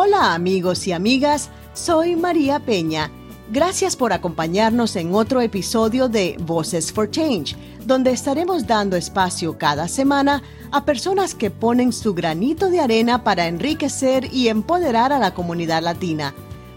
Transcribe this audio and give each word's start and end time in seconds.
Hola 0.00 0.32
amigos 0.32 0.86
y 0.86 0.92
amigas, 0.92 1.50
soy 1.74 2.14
María 2.14 2.60
Peña. 2.60 3.10
Gracias 3.50 3.96
por 3.96 4.12
acompañarnos 4.12 4.94
en 4.94 5.12
otro 5.12 5.40
episodio 5.40 6.08
de 6.08 6.36
Voices 6.38 6.92
for 6.92 7.10
Change, 7.10 7.56
donde 7.84 8.12
estaremos 8.12 8.64
dando 8.64 8.94
espacio 8.94 9.58
cada 9.58 9.88
semana 9.88 10.40
a 10.70 10.84
personas 10.84 11.34
que 11.34 11.50
ponen 11.50 11.92
su 11.92 12.14
granito 12.14 12.70
de 12.70 12.78
arena 12.78 13.24
para 13.24 13.48
enriquecer 13.48 14.32
y 14.32 14.46
empoderar 14.46 15.12
a 15.12 15.18
la 15.18 15.34
comunidad 15.34 15.82
latina. 15.82 16.32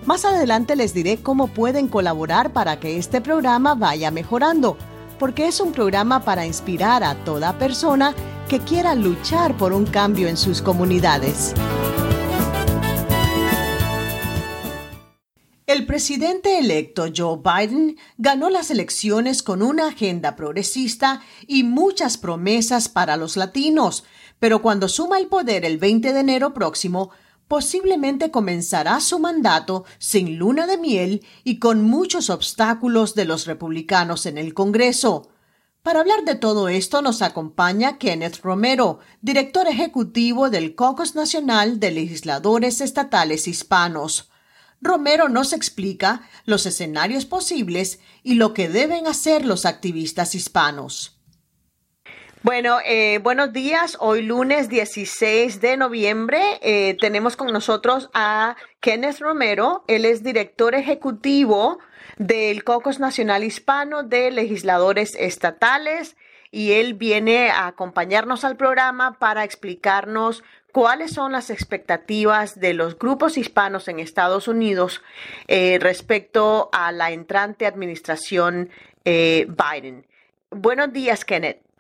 Más 0.07 0.25
adelante 0.25 0.75
les 0.75 0.95
diré 0.95 1.17
cómo 1.17 1.45
pueden 1.45 1.89
colaborar 1.89 2.51
para 2.53 2.79
que 2.79 2.97
este 2.97 3.21
programa 3.21 3.75
vaya 3.75 4.09
mejorando, 4.09 4.77
porque 5.19 5.45
es 5.45 5.59
un 5.59 5.73
programa 5.73 6.21
para 6.25 6.47
inspirar 6.47 7.03
a 7.03 7.13
toda 7.23 7.56
persona 7.60 8.15
que 8.50 8.61
quiera 8.61 8.96
luchar 8.96 9.56
por 9.57 9.74
un 9.74 9.86
cambio 9.86 10.28
en 10.28 10.38
sus 10.38 10.60
comunidades. 10.60 11.54
El 15.71 15.86
presidente 15.86 16.60
electo 16.60 17.06
Joe 17.16 17.39
Biden 17.42 17.98
ganó 18.18 18.50
las 18.50 18.71
elecciones 18.71 19.42
con 19.42 19.64
una 19.64 19.88
agenda 19.88 20.36
progresista 20.36 21.21
y 21.47 21.64
muchas 21.64 22.18
promesas 22.18 22.89
para 22.89 23.16
los 23.16 23.38
latinos, 23.38 24.04
pero 24.38 24.61
cuando 24.61 24.89
suma 24.89 25.18
el 25.18 25.28
poder 25.28 25.64
el 25.64 25.78
20 25.78 26.11
de 26.11 26.20
enero 26.20 26.54
próximo, 26.54 27.11
posiblemente 27.47 28.32
comenzará 28.32 29.00
su 29.00 29.18
mandato 29.18 29.86
sin 29.97 30.38
luna 30.38 30.68
de 30.68 30.78
miel 30.78 31.25
y 31.46 31.57
con 31.57 31.83
muchos 31.83 32.30
obstáculos 32.30 33.16
de 33.16 33.23
los 33.23 33.45
republicanos 33.45 34.25
en 34.25 34.38
el 34.38 34.53
Congreso. 34.53 35.30
Para 35.83 36.02
hablar 36.02 36.25
de 36.25 36.36
todo 36.36 36.67
esto 36.67 37.02
nos 37.02 37.22
acompaña 37.22 37.97
Kenneth 37.97 38.42
Romero, 38.44 39.00
director 39.22 39.66
ejecutivo 39.69 40.50
del 40.50 40.75
Caucus 40.75 41.16
Nacional 41.16 41.80
de 41.80 41.91
Legisladores 41.91 42.81
Estatales 42.81 43.47
Hispanos. 43.47 44.30
Romero 44.81 45.29
nos 45.29 45.53
explica 45.53 46.27
los 46.45 46.65
escenarios 46.65 47.25
posibles 47.25 47.99
y 48.23 48.33
lo 48.33 48.53
que 48.53 48.67
deben 48.67 49.07
hacer 49.07 49.45
los 49.45 49.65
activistas 49.65 50.33
hispanos. 50.33 51.19
Bueno, 52.41 52.79
eh, 52.83 53.19
buenos 53.19 53.53
días. 53.53 53.95
Hoy 53.99 54.23
lunes 54.23 54.67
16 54.67 55.61
de 55.61 55.77
noviembre 55.77 56.41
eh, 56.63 56.97
tenemos 56.99 57.38
con 57.38 57.53
nosotros 57.53 58.09
a 58.15 58.55
Kenneth 58.79 59.19
Romero. 59.19 59.83
Él 59.88 60.05
es 60.05 60.23
director 60.23 60.73
ejecutivo 60.73 61.77
del 62.17 62.63
Caucus 62.63 62.99
Nacional 62.99 63.43
Hispano 63.43 64.01
de 64.01 64.31
Legisladores 64.31 65.13
Estatales 65.19 66.16
y 66.49 66.71
él 66.71 66.95
viene 66.95 67.51
a 67.51 67.67
acompañarnos 67.67 68.43
al 68.43 68.57
programa 68.57 69.19
para 69.19 69.43
explicarnos 69.43 70.43
¿Cuáles 70.72 71.11
son 71.11 71.33
las 71.33 71.50
expectativas 71.50 72.59
de 72.59 72.73
los 72.73 72.97
grupos 72.97 73.38
hispanos 73.38 73.88
en 73.89 74.00
Estados 74.00 74.47
Unidos 74.47 75.02
eh, 75.47 75.80
respecto 75.81 76.69
a 76.72 76.94
la 76.94 77.11
entrante 77.11 77.66
administración 77.66 78.69
eh, 79.03 79.47
Biden? 79.50 80.05
Buenos 80.50 80.94
días, 80.94 81.25
Kenneth. 81.25 81.70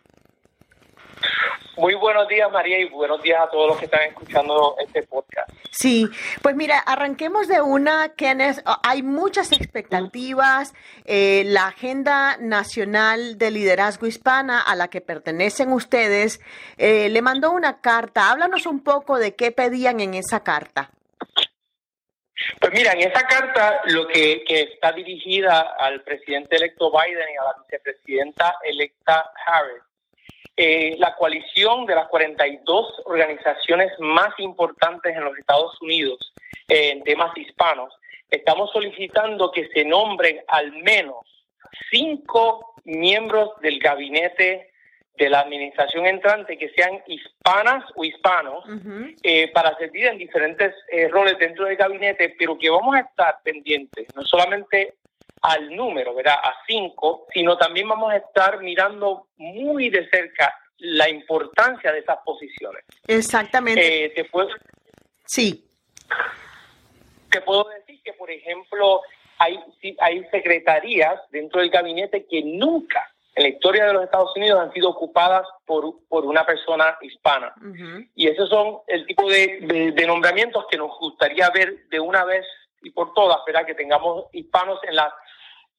Muy 1.77 1.95
buenos 1.95 2.27
días, 2.27 2.51
María, 2.51 2.79
y 2.79 2.89
buenos 2.89 3.21
días 3.21 3.41
a 3.41 3.49
todos 3.49 3.69
los 3.69 3.77
que 3.79 3.85
están 3.85 4.01
escuchando 4.01 4.75
este 4.85 5.03
podcast. 5.03 5.49
Sí, 5.71 6.07
pues 6.41 6.55
mira, 6.55 6.77
arranquemos 6.79 7.47
de 7.47 7.61
una, 7.61 8.09
Kenneth. 8.15 8.61
Hay 8.83 9.03
muchas 9.03 9.51
expectativas. 9.51 10.73
Eh, 11.05 11.43
la 11.45 11.67
Agenda 11.67 12.37
Nacional 12.37 13.37
de 13.37 13.51
Liderazgo 13.51 14.05
Hispana, 14.05 14.61
a 14.61 14.75
la 14.75 14.89
que 14.89 15.01
pertenecen 15.01 15.71
ustedes, 15.71 16.41
eh, 16.77 17.09
le 17.09 17.21
mandó 17.21 17.51
una 17.51 17.79
carta. 17.79 18.29
Háblanos 18.29 18.65
un 18.65 18.83
poco 18.83 19.17
de 19.17 19.35
qué 19.35 19.51
pedían 19.51 20.01
en 20.01 20.13
esa 20.13 20.43
carta. 20.43 20.91
Pues 22.59 22.73
mira, 22.73 22.91
en 22.91 23.09
esa 23.09 23.25
carta 23.25 23.81
lo 23.85 24.07
que, 24.07 24.43
que 24.45 24.61
está 24.61 24.91
dirigida 24.91 25.75
al 25.79 26.03
presidente 26.03 26.57
electo 26.57 26.91
Biden 26.91 27.29
y 27.33 27.37
a 27.37 27.43
la 27.43 27.55
vicepresidenta 27.63 28.55
electa 28.63 29.31
Harris 29.45 29.83
eh, 30.57 30.95
la 30.99 31.15
coalición 31.15 31.85
de 31.85 31.95
las 31.95 32.07
42 32.07 33.01
organizaciones 33.05 33.91
más 33.99 34.37
importantes 34.39 35.15
en 35.15 35.23
los 35.23 35.37
Estados 35.37 35.81
Unidos 35.81 36.33
eh, 36.67 36.91
en 36.91 37.03
temas 37.03 37.35
hispanos, 37.37 37.93
estamos 38.29 38.69
solicitando 38.71 39.51
que 39.51 39.69
se 39.69 39.85
nombren 39.85 40.41
al 40.47 40.71
menos 40.83 41.25
cinco 41.89 42.75
miembros 42.83 43.51
del 43.61 43.79
gabinete 43.79 44.71
de 45.15 45.29
la 45.29 45.41
administración 45.41 46.05
entrante 46.05 46.57
que 46.57 46.69
sean 46.69 47.01
hispanas 47.05 47.83
o 47.95 48.03
hispanos 48.03 48.65
eh, 49.23 49.51
para 49.53 49.77
servir 49.77 50.07
en 50.07 50.17
diferentes 50.17 50.73
roles 51.11 51.37
dentro 51.37 51.65
del 51.65 51.75
gabinete, 51.75 52.35
pero 52.39 52.57
que 52.57 52.69
vamos 52.69 52.95
a 52.95 53.01
estar 53.01 53.39
pendientes 53.43 54.07
no 54.15 54.23
solamente 54.23 54.95
al 55.41 55.75
número, 55.75 56.13
¿verdad? 56.13 56.35
A 56.43 56.53
cinco, 56.67 57.25
sino 57.33 57.57
también 57.57 57.87
vamos 57.87 58.11
a 58.11 58.17
estar 58.17 58.59
mirando 58.61 59.27
muy 59.37 59.89
de 59.89 60.07
cerca 60.09 60.53
la 60.77 61.09
importancia 61.09 61.91
de 61.91 61.99
esas 61.99 62.17
posiciones. 62.25 62.83
Exactamente. 63.07 64.05
Eh, 64.05 64.09
te 64.09 64.25
puedo, 64.25 64.49
sí. 65.25 65.65
Te 67.29 67.41
puedo 67.41 67.69
decir 67.69 68.01
que, 68.03 68.13
por 68.13 68.29
ejemplo, 68.29 69.01
hay, 69.37 69.59
hay 69.99 70.23
secretarías 70.31 71.19
dentro 71.31 71.61
del 71.61 71.69
gabinete 71.69 72.25
que 72.27 72.43
nunca 72.43 73.11
en 73.35 73.43
la 73.43 73.49
historia 73.49 73.85
de 73.85 73.93
los 73.93 74.03
Estados 74.03 74.35
Unidos 74.35 74.59
han 74.59 74.73
sido 74.73 74.89
ocupadas 74.89 75.47
por, 75.65 75.93
por 76.09 76.25
una 76.25 76.45
persona 76.45 76.97
hispana. 77.01 77.53
Y 78.13 78.27
esos 78.27 78.49
son 78.49 78.79
el 78.87 79.05
tipo 79.05 79.29
de, 79.29 79.91
de, 79.95 80.07
nombramientos 80.07 80.65
que 80.69 80.77
nos 80.77 80.97
gustaría 80.99 81.49
ver 81.49 81.87
de 81.87 81.99
una 81.99 82.25
vez 82.25 82.45
y 82.81 82.89
por 82.89 83.13
todas, 83.13 83.37
¿verdad? 83.45 83.65
Que 83.65 83.75
tengamos 83.75 84.25
hispanos 84.33 84.79
en 84.83 84.95
las 84.95 85.13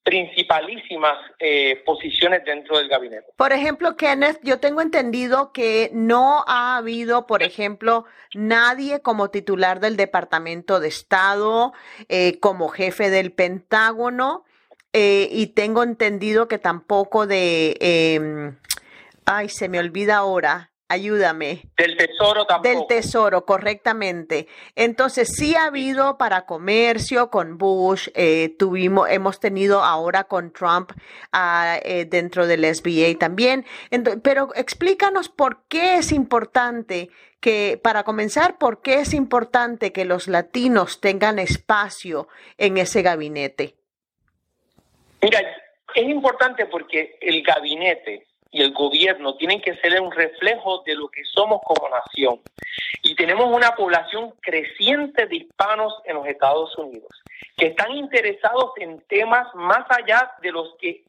principalísimas 0.02 1.16
eh, 1.38 1.80
posiciones 1.86 2.44
dentro 2.44 2.78
del 2.78 2.88
gabinete. 2.88 3.26
Por 3.36 3.52
ejemplo, 3.52 3.96
Kenneth, 3.96 4.40
yo 4.42 4.58
tengo 4.58 4.80
entendido 4.80 5.52
que 5.52 5.90
no 5.92 6.44
ha 6.48 6.76
habido, 6.76 7.26
por 7.26 7.42
ejemplo, 7.42 8.04
nadie 8.34 9.00
como 9.00 9.30
titular 9.30 9.78
del 9.78 9.96
Departamento 9.96 10.80
de 10.80 10.88
Estado, 10.88 11.72
eh, 12.08 12.40
como 12.40 12.68
jefe 12.68 13.10
del 13.10 13.32
Pentágono, 13.32 14.44
eh, 14.92 15.28
y 15.30 15.48
tengo 15.48 15.84
entendido 15.84 16.48
que 16.48 16.58
tampoco 16.58 17.26
de, 17.26 17.76
em, 17.80 18.56
ay, 19.24 19.48
se 19.48 19.68
me 19.68 19.78
olvida 19.78 20.16
ahora, 20.16 20.71
Ayúdame. 20.92 21.62
Del 21.78 21.96
tesoro 21.96 22.44
tampoco. 22.44 22.68
Del 22.68 22.86
tesoro, 22.86 23.46
correctamente. 23.46 24.46
Entonces, 24.76 25.34
sí 25.34 25.54
ha 25.54 25.64
habido 25.64 26.18
para 26.18 26.44
comercio 26.44 27.30
con 27.30 27.56
Bush, 27.56 28.08
eh, 28.14 28.54
tuvimos, 28.58 29.08
hemos 29.08 29.40
tenido 29.40 29.82
ahora 29.82 30.24
con 30.24 30.52
Trump 30.52 30.92
ah, 31.32 31.78
eh, 31.82 32.04
dentro 32.04 32.46
del 32.46 32.66
SBA 32.66 33.18
también. 33.18 33.64
pero 34.22 34.50
explícanos 34.54 35.30
por 35.30 35.62
qué 35.66 35.96
es 35.96 36.12
importante 36.12 37.08
que, 37.40 37.80
para 37.82 38.02
comenzar, 38.02 38.58
por 38.58 38.82
qué 38.82 38.96
es 38.96 39.14
importante 39.14 39.94
que 39.94 40.04
los 40.04 40.28
latinos 40.28 41.00
tengan 41.00 41.38
espacio 41.38 42.28
en 42.58 42.76
ese 42.76 43.00
gabinete. 43.00 43.76
Mira, 45.22 45.40
es 45.94 46.04
importante 46.04 46.66
porque 46.66 47.16
el 47.22 47.42
gabinete 47.42 48.26
y 48.52 48.62
el 48.62 48.72
gobierno 48.72 49.34
tienen 49.36 49.60
que 49.60 49.74
ser 49.76 50.00
un 50.00 50.12
reflejo 50.12 50.82
de 50.86 50.94
lo 50.94 51.08
que 51.08 51.24
somos 51.24 51.60
como 51.64 51.88
nación. 51.88 52.40
Y 53.02 53.16
tenemos 53.16 53.46
una 53.46 53.74
población 53.74 54.34
creciente 54.40 55.26
de 55.26 55.36
hispanos 55.36 55.94
en 56.04 56.16
los 56.16 56.26
Estados 56.26 56.76
Unidos 56.78 57.08
que 57.56 57.66
están 57.66 57.92
interesados 57.92 58.72
en 58.76 59.00
temas 59.08 59.46
más 59.54 59.84
allá 59.90 60.32
de 60.42 60.52
los 60.52 60.74
que 60.80 61.04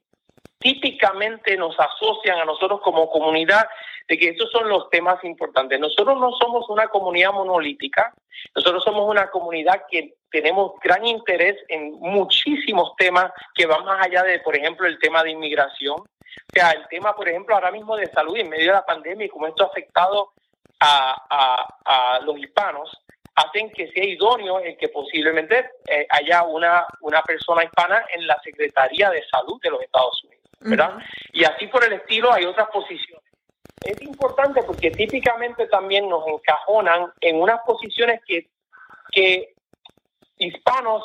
típicamente 0.59 1.57
nos 1.57 1.75
asocian 1.77 2.39
a 2.39 2.45
nosotros 2.45 2.79
como 2.81 3.09
comunidad, 3.09 3.67
de 4.07 4.17
que 4.17 4.29
estos 4.29 4.49
son 4.51 4.69
los 4.69 4.89
temas 4.89 5.21
importantes. 5.23 5.79
Nosotros 5.79 6.17
no 6.19 6.31
somos 6.33 6.69
una 6.69 6.87
comunidad 6.87 7.33
monolítica, 7.33 8.13
nosotros 8.55 8.83
somos 8.83 9.09
una 9.09 9.29
comunidad 9.29 9.83
que 9.89 10.15
tenemos 10.31 10.73
gran 10.81 11.05
interés 11.05 11.57
en 11.67 11.91
muchísimos 11.99 12.93
temas 12.97 13.31
que 13.55 13.65
van 13.65 13.83
más 13.85 14.05
allá 14.05 14.23
de, 14.23 14.39
por 14.39 14.55
ejemplo, 14.55 14.87
el 14.87 14.99
tema 14.99 15.21
de 15.23 15.31
inmigración, 15.31 15.97
o 16.35 16.53
sea, 16.53 16.71
el 16.71 16.87
tema, 16.87 17.15
por 17.15 17.27
ejemplo, 17.27 17.55
ahora 17.55 17.71
mismo 17.71 17.95
de 17.95 18.11
salud 18.11 18.37
en 18.37 18.49
medio 18.49 18.67
de 18.67 18.73
la 18.73 18.85
pandemia 18.85 19.25
y 19.25 19.29
cómo 19.29 19.47
esto 19.47 19.63
ha 19.63 19.67
afectado 19.67 20.31
a, 20.79 22.19
los 22.25 22.37
hispanos, 22.37 22.91
hacen 23.35 23.71
que 23.71 23.91
sea 23.91 24.05
idóneo 24.05 24.59
el 24.59 24.77
que 24.77 24.89
posiblemente 24.89 25.71
eh, 25.87 26.05
haya 26.09 26.43
una, 26.43 26.85
una 27.01 27.21
persona 27.23 27.63
hispana 27.63 28.05
en 28.13 28.27
la 28.27 28.39
Secretaría 28.43 29.09
de 29.09 29.23
Salud 29.27 29.59
de 29.61 29.69
los 29.71 29.81
Estados 29.81 30.23
Unidos, 30.23 30.43
¿verdad? 30.59 30.97
Y 31.31 31.43
así 31.43 31.67
por 31.67 31.83
el 31.83 31.93
estilo 31.93 32.31
hay 32.31 32.45
otras 32.45 32.69
posiciones. 32.69 33.23
Es 33.81 34.01
importante 34.01 34.61
porque 34.63 34.91
típicamente 34.91 35.67
también 35.67 36.07
nos 36.07 36.25
encajonan 36.27 37.11
en 37.19 37.41
unas 37.41 37.59
posiciones 37.65 38.21
que, 38.25 38.49
que 39.11 39.55
hispanos 40.37 41.03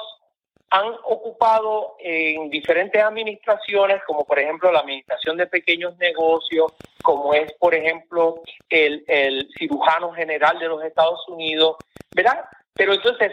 han 0.70 0.92
ocupado 1.04 1.96
en 1.98 2.50
diferentes 2.50 3.02
administraciones, 3.02 4.02
como 4.06 4.24
por 4.24 4.38
ejemplo 4.38 4.70
la 4.70 4.80
Administración 4.80 5.36
de 5.38 5.46
Pequeños 5.46 5.96
Negocios, 5.96 6.72
como 7.02 7.32
es 7.32 7.52
por 7.54 7.74
ejemplo 7.74 8.42
el, 8.68 9.48
cirujano 9.58 10.12
general 10.12 10.58
de 10.58 10.68
los 10.68 10.84
Estados 10.84 11.26
Unidos, 11.28 11.76
¿verdad? 12.14 12.44
Pero 12.74 12.92
entonces, 12.92 13.32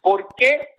¿por 0.00 0.28
qué 0.36 0.74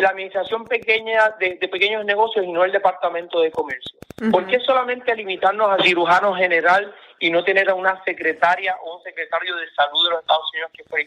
la 0.00 0.10
administración 0.10 0.64
pequeña 0.64 1.30
de, 1.38 1.56
pequeños 1.56 2.04
negocios 2.04 2.44
y 2.44 2.52
no 2.52 2.64
el 2.64 2.72
departamento 2.72 3.40
de 3.40 3.52
comercio? 3.52 3.96
¿Por 4.32 4.46
qué 4.48 4.58
solamente 4.60 5.14
limitarnos 5.14 5.70
al 5.70 5.82
cirujano 5.84 6.34
general 6.34 6.92
y 7.20 7.30
no 7.30 7.44
tener 7.44 7.70
a 7.70 7.74
una 7.74 8.02
secretaria 8.02 8.76
o 8.82 8.96
un 8.96 9.02
secretario 9.04 9.54
de 9.54 9.70
salud 9.70 10.04
de 10.04 10.10
los 10.10 10.20
Estados 10.20 10.50
Unidos 10.52 10.70
que 10.74 10.84
fue? 10.84 11.06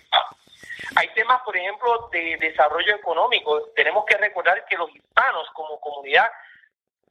Hay 0.95 1.07
temas, 1.13 1.41
por 1.43 1.55
ejemplo, 1.55 2.09
de 2.11 2.37
desarrollo 2.37 2.95
económico. 2.95 3.69
Tenemos 3.75 4.05
que 4.05 4.17
recordar 4.17 4.65
que 4.65 4.77
los 4.77 4.93
hispanos 4.95 5.47
como 5.53 5.79
comunidad 5.79 6.29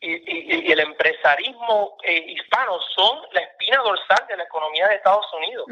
y, 0.01 0.73
el 0.73 0.81
empresarismo 0.81 1.99
eh, 2.03 2.25
hispano 2.29 2.79
son 2.95 3.21
la 3.33 3.41
espina 3.41 3.79
dorsal 3.79 4.27
de 4.29 4.37
la 4.37 4.45
economía 4.45 4.89
de 4.89 4.95
Estados 4.95 5.27
Unidos, 5.35 5.67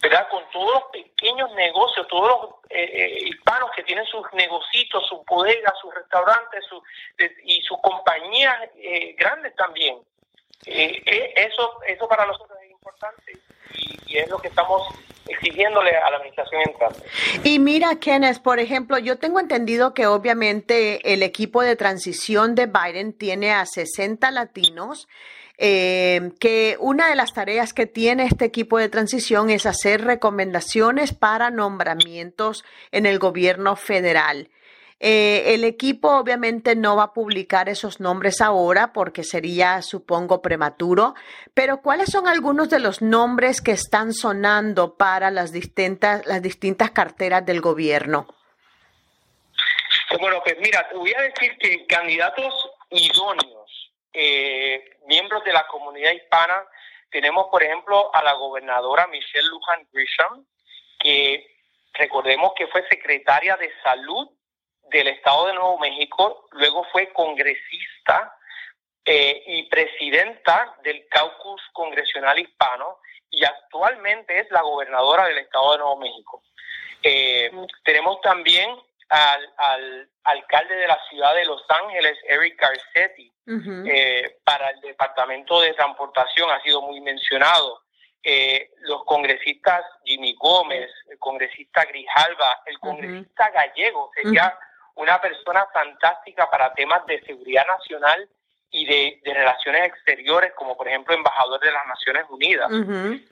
¿verdad? 0.00 0.28
Con 0.30 0.42
todos 0.50 0.72
los 0.72 0.84
pequeños 0.92 1.52
negocios, 1.54 2.06
todos 2.08 2.28
los 2.28 2.50
eh, 2.70 2.90
eh, 2.92 3.18
hispanos 3.26 3.70
que 3.76 3.84
tienen 3.84 4.04
sus 4.06 4.24
negocios, 4.32 5.06
sus 5.08 5.24
bodegas, 5.26 5.74
sus 5.80 5.94
restaurantes 5.94 6.64
y 7.44 7.62
sus 7.62 7.78
compañías 7.80 8.58
grandes 9.16 9.54
también. 9.54 9.98
eso, 10.66 11.80
eso 11.86 12.08
para 12.08 12.26
nosotros 12.26 12.58
es 12.64 12.70
importante 12.70 13.32
y 14.06 14.18
es 14.18 14.28
lo 14.28 14.38
que 14.38 14.48
estamos 14.48 14.88
exigiéndole 15.28 15.96
a 15.96 16.10
la 16.10 16.16
administración 16.16 16.62
entrante. 16.66 17.00
Y 17.44 17.58
mira, 17.58 17.96
Kenneth, 17.96 18.42
por 18.42 18.58
ejemplo, 18.58 18.98
yo 18.98 19.18
tengo 19.18 19.40
entendido 19.40 19.94
que 19.94 20.06
obviamente 20.06 21.12
el 21.12 21.22
equipo 21.22 21.62
de 21.62 21.76
transición 21.76 22.54
de 22.54 22.66
Biden 22.66 23.12
tiene 23.12 23.52
a 23.52 23.66
60 23.66 24.30
latinos. 24.30 25.08
Eh, 25.58 26.32
que 26.40 26.76
una 26.80 27.08
de 27.08 27.14
las 27.14 27.34
tareas 27.34 27.72
que 27.72 27.86
tiene 27.86 28.24
este 28.24 28.46
equipo 28.46 28.78
de 28.78 28.88
transición 28.88 29.50
es 29.50 29.66
hacer 29.66 30.02
recomendaciones 30.02 31.12
para 31.12 31.50
nombramientos 31.50 32.64
en 32.90 33.06
el 33.06 33.18
gobierno 33.18 33.76
federal. 33.76 34.48
Eh, 35.04 35.54
el 35.54 35.64
equipo 35.64 36.10
obviamente 36.10 36.76
no 36.76 36.94
va 36.94 37.02
a 37.02 37.12
publicar 37.12 37.68
esos 37.68 37.98
nombres 37.98 38.40
ahora 38.40 38.92
porque 38.92 39.24
sería, 39.24 39.82
supongo, 39.82 40.40
prematuro, 40.40 41.16
pero 41.54 41.82
¿cuáles 41.82 42.08
son 42.08 42.28
algunos 42.28 42.70
de 42.70 42.78
los 42.78 43.02
nombres 43.02 43.60
que 43.60 43.72
están 43.72 44.12
sonando 44.12 44.96
para 44.96 45.32
las 45.32 45.50
distintas, 45.50 46.24
las 46.24 46.40
distintas 46.40 46.92
carteras 46.92 47.44
del 47.44 47.60
gobierno? 47.60 48.28
Bueno, 50.20 50.40
pues 50.44 50.56
mira, 50.60 50.88
te 50.88 50.94
voy 50.94 51.12
a 51.14 51.22
decir 51.22 51.58
que 51.58 51.84
candidatos 51.86 52.70
idóneos, 52.90 53.92
eh, 54.12 54.98
miembros 55.08 55.42
de 55.42 55.52
la 55.52 55.66
comunidad 55.66 56.12
hispana, 56.12 56.62
tenemos 57.10 57.48
por 57.50 57.64
ejemplo 57.64 58.14
a 58.14 58.22
la 58.22 58.34
gobernadora 58.34 59.08
Michelle 59.08 59.48
Lujan 59.48 59.84
Grisham, 59.92 60.46
que 61.00 61.44
recordemos 61.94 62.52
que 62.56 62.68
fue 62.68 62.86
secretaria 62.88 63.56
de 63.56 63.68
salud 63.82 64.30
del 64.90 65.08
Estado 65.08 65.46
de 65.46 65.54
Nuevo 65.54 65.78
México, 65.78 66.46
luego 66.52 66.84
fue 66.92 67.12
congresista 67.12 68.36
eh, 69.04 69.42
y 69.46 69.64
presidenta 69.64 70.76
del 70.84 71.06
caucus 71.08 71.60
congresional 71.72 72.38
hispano 72.38 72.98
y 73.30 73.44
actualmente 73.44 74.38
es 74.38 74.50
la 74.50 74.62
gobernadora 74.62 75.26
del 75.26 75.38
Estado 75.38 75.72
de 75.72 75.78
Nuevo 75.78 75.96
México. 75.96 76.42
Eh, 77.02 77.50
tenemos 77.84 78.20
también 78.20 78.70
al, 79.08 80.08
alcalde 80.24 80.76
de 80.76 80.86
la 80.86 80.98
ciudad 81.10 81.34
de 81.34 81.44
Los 81.44 81.64
Ángeles, 81.68 82.16
Eric 82.28 82.60
Garcetti, 82.60 83.32
eh, 83.44 84.38
para 84.44 84.70
el 84.70 84.80
Departamento 84.80 85.60
de 85.60 85.74
Transportación, 85.74 86.50
ha 86.50 86.62
sido 86.62 86.80
muy 86.82 87.00
mencionado. 87.00 87.82
los 88.82 89.04
congresistas 89.04 89.84
Jimmy 90.04 90.36
Gómez, 90.38 90.88
el 91.10 91.18
congresista 91.18 91.84
Grijalva, 91.86 92.62
el 92.66 92.78
congresista 92.78 93.50
gallego, 93.50 94.12
sería 94.14 94.56
una 94.96 95.20
persona 95.20 95.66
fantástica 95.72 96.50
para 96.50 96.72
temas 96.74 97.04
de 97.06 97.22
seguridad 97.22 97.66
nacional 97.66 98.28
y 98.70 98.86
de, 98.86 99.20
relaciones 99.24 99.88
exteriores, 99.88 100.52
como 100.54 100.76
por 100.76 100.88
ejemplo 100.88 101.14
embajador 101.14 101.60
de 101.60 101.72
las 101.72 101.86
Naciones 101.86 102.24
Unidas, 102.30 102.68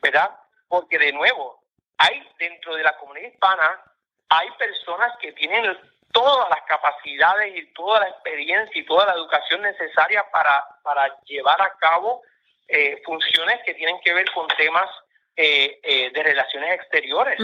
¿verdad? 0.02 0.30
Porque 0.68 0.98
de 0.98 1.12
nuevo, 1.12 1.62
hay 1.98 2.22
dentro 2.38 2.74
de 2.76 2.82
la 2.82 2.96
comunidad 2.98 3.30
hispana, 3.30 3.80
hay 4.28 4.50
personas 4.52 5.12
que 5.20 5.32
tienen 5.32 5.76
todas 6.12 6.48
las 6.50 6.62
capacidades 6.62 7.56
y 7.56 7.72
toda 7.72 8.00
la 8.00 8.08
experiencia 8.08 8.80
y 8.80 8.84
toda 8.84 9.06
la 9.06 9.14
educación 9.14 9.62
necesaria 9.62 10.24
para, 10.30 10.64
para 10.82 11.20
llevar 11.24 11.60
a 11.62 11.76
cabo 11.78 12.22
eh, 12.68 13.00
funciones 13.04 13.60
que 13.64 13.74
tienen 13.74 14.00
que 14.00 14.12
ver 14.12 14.30
con 14.32 14.46
temas 14.48 14.88
eh, 15.36 15.80
eh, 15.82 16.10
de 16.12 16.22
relaciones 16.22 16.74
exteriores. 16.74 17.38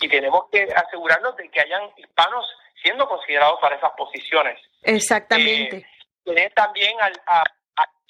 Y 0.00 0.08
tenemos 0.08 0.44
que 0.52 0.62
asegurarnos 0.74 1.36
de 1.36 1.48
que 1.48 1.60
hayan 1.60 1.82
hispanos 1.96 2.46
siendo 2.82 3.08
considerados 3.08 3.58
para 3.60 3.76
esas 3.76 3.92
posiciones. 3.96 4.58
Exactamente. 4.82 5.86
Eh, 6.24 6.50
también 6.54 6.94
al, 7.00 7.12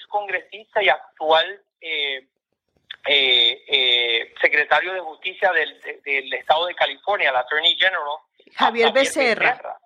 congresista 0.08 0.82
y 0.82 0.88
actual 0.88 1.60
eh, 1.82 2.26
eh, 3.06 4.34
secretario 4.40 4.94
de 4.94 5.00
Justicia 5.00 5.52
del, 5.52 6.32
Estado 6.32 6.66
de 6.66 6.74
California, 6.74 7.28
el 7.28 7.36
Attorney 7.36 7.76
General, 7.76 8.16
Javier, 8.54 8.92
Becerra. 8.92 9.78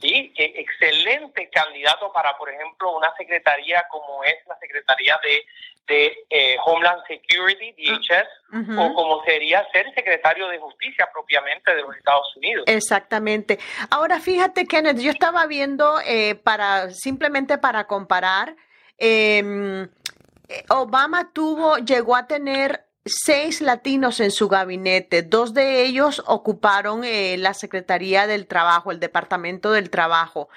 Sí, 0.00 0.30
excelente 0.36 1.48
candidato 1.48 2.12
para, 2.12 2.36
por 2.36 2.50
ejemplo, 2.50 2.94
una 2.96 3.14
secretaría 3.16 3.84
como 3.90 4.22
es 4.24 4.34
la 4.46 4.58
Secretaría 4.58 5.18
de, 5.22 5.46
eh, 6.28 6.56
Homeland 6.64 7.02
Security, 7.06 7.72
DHS, 7.72 8.76
o 8.76 8.92
como 8.92 9.24
sería 9.24 9.66
ser 9.72 9.86
secretario 9.94 10.48
de 10.48 10.58
Justicia 10.58 11.08
propiamente 11.10 11.74
de 11.74 11.80
los 11.80 11.96
Estados 11.96 12.36
Unidos. 12.36 12.64
Exactamente. 12.66 13.58
Ahora, 13.90 14.20
fíjate, 14.20 14.66
Kenneth, 14.66 14.98
yo 14.98 15.10
estaba 15.10 15.46
viendo 15.46 15.98
eh, 16.04 16.34
para 16.34 16.90
simplemente 16.90 17.56
para 17.56 17.86
comparar. 17.86 18.54
Em, 18.98 19.88
Obama 20.68 21.32
tuvo, 21.32 21.78
llegó 21.78 22.16
a 22.16 22.26
tener 22.26 22.85
seis 23.06 23.60
latinos 23.60 24.20
en 24.20 24.30
su 24.30 24.48
gabinete. 24.48 25.22
Dos 25.22 25.54
de 25.54 25.84
ellos 25.84 26.22
ocuparon 26.26 27.04
eh, 27.04 27.36
la 27.38 27.54
Secretaría 27.54 28.26
del 28.26 28.46
Trabajo, 28.46 28.90
el 28.90 29.00
Departamento 29.00 29.72
del 29.72 29.90
Trabajo. 29.90 30.48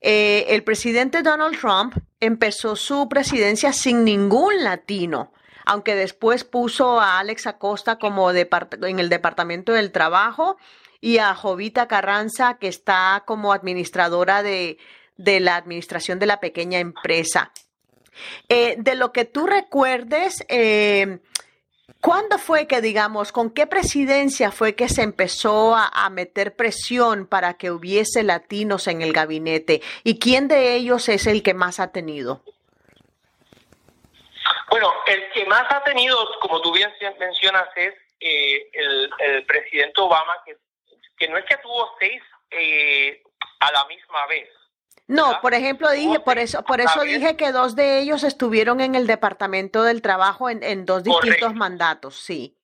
Eh, 0.00 0.46
el 0.48 0.62
presidente 0.62 1.22
Donald 1.22 1.58
Trump 1.58 1.96
empezó 2.20 2.76
su 2.76 3.08
presidencia 3.08 3.72
sin 3.72 4.04
ningún 4.04 4.62
latino, 4.62 5.32
aunque 5.64 5.94
después 5.94 6.44
puso 6.44 7.00
a 7.00 7.18
Alex 7.18 7.46
Acosta 7.46 7.98
como 7.98 8.30
en 8.30 8.98
el 8.98 9.08
Departamento 9.08 9.72
del 9.72 9.90
Trabajo 9.90 10.56
y 11.00 11.18
a 11.18 11.34
Jovita 11.34 11.88
Carranza, 11.88 12.56
que 12.58 12.68
está 12.68 13.24
como 13.26 13.52
administradora 13.52 14.42
de, 14.42 14.78
la 15.16 15.56
administración 15.56 16.18
de 16.18 16.26
la 16.26 16.40
pequeña 16.40 16.78
empresa. 16.78 17.50
Eh, 18.48 18.76
de 18.78 18.94
lo 18.94 19.12
que 19.12 19.24
tú 19.26 19.46
recuerdes, 19.46 20.44
¿Cuándo 22.00 22.38
fue 22.38 22.66
que, 22.66 22.80
digamos, 22.80 23.32
con 23.32 23.50
qué 23.50 23.66
presidencia 23.66 24.52
fue 24.52 24.76
que 24.76 24.88
se 24.88 25.02
empezó 25.02 25.74
a, 25.74 26.08
meter 26.10 26.54
presión 26.54 27.26
para 27.26 27.54
que 27.54 27.70
hubiese 27.70 28.22
latinos 28.22 28.86
en 28.86 29.02
el 29.02 29.12
gabinete? 29.12 29.82
¿Y 30.04 30.18
quién 30.18 30.46
de 30.46 30.74
ellos 30.74 31.08
es 31.08 31.26
el 31.26 31.42
que 31.42 31.54
más 31.54 31.80
ha 31.80 31.90
tenido? 31.90 32.42
Bueno, 34.70 34.92
el 35.06 35.30
que 35.32 35.44
más 35.46 35.64
ha 35.70 35.82
tenido, 35.84 36.16
como 36.40 36.60
tú 36.60 36.72
bien 36.72 36.90
mencionas, 37.18 37.68
es 37.76 37.94
eh, 38.20 38.70
el, 38.72 39.44
presidente 39.46 40.00
Obama, 40.00 40.34
que, 40.44 40.56
que 41.18 41.28
no 41.28 41.38
es 41.38 41.44
que 41.46 41.56
tuvo 41.56 41.94
seis 41.98 42.22
eh, 42.50 43.22
a 43.60 43.72
la 43.72 43.84
misma 43.86 44.26
vez, 44.26 44.48
no, 45.08 45.40
por 45.40 45.54
ejemplo, 45.54 45.90
dije, 45.90 46.18
por 46.20 46.38
eso, 46.38 46.64
por 46.64 46.80
eso 46.80 47.00
dije 47.02 47.36
que 47.36 47.52
dos 47.52 47.76
de 47.76 48.00
ellos 48.00 48.24
estuvieron 48.24 48.80
en 48.80 48.94
el 48.94 49.06
Departamento 49.06 49.84
del 49.84 50.02
Trabajo 50.02 50.50
en, 50.50 50.84
dos 50.84 51.04
distintos 51.04 51.54
mandatos, 51.54 52.16
sí. 52.16 52.56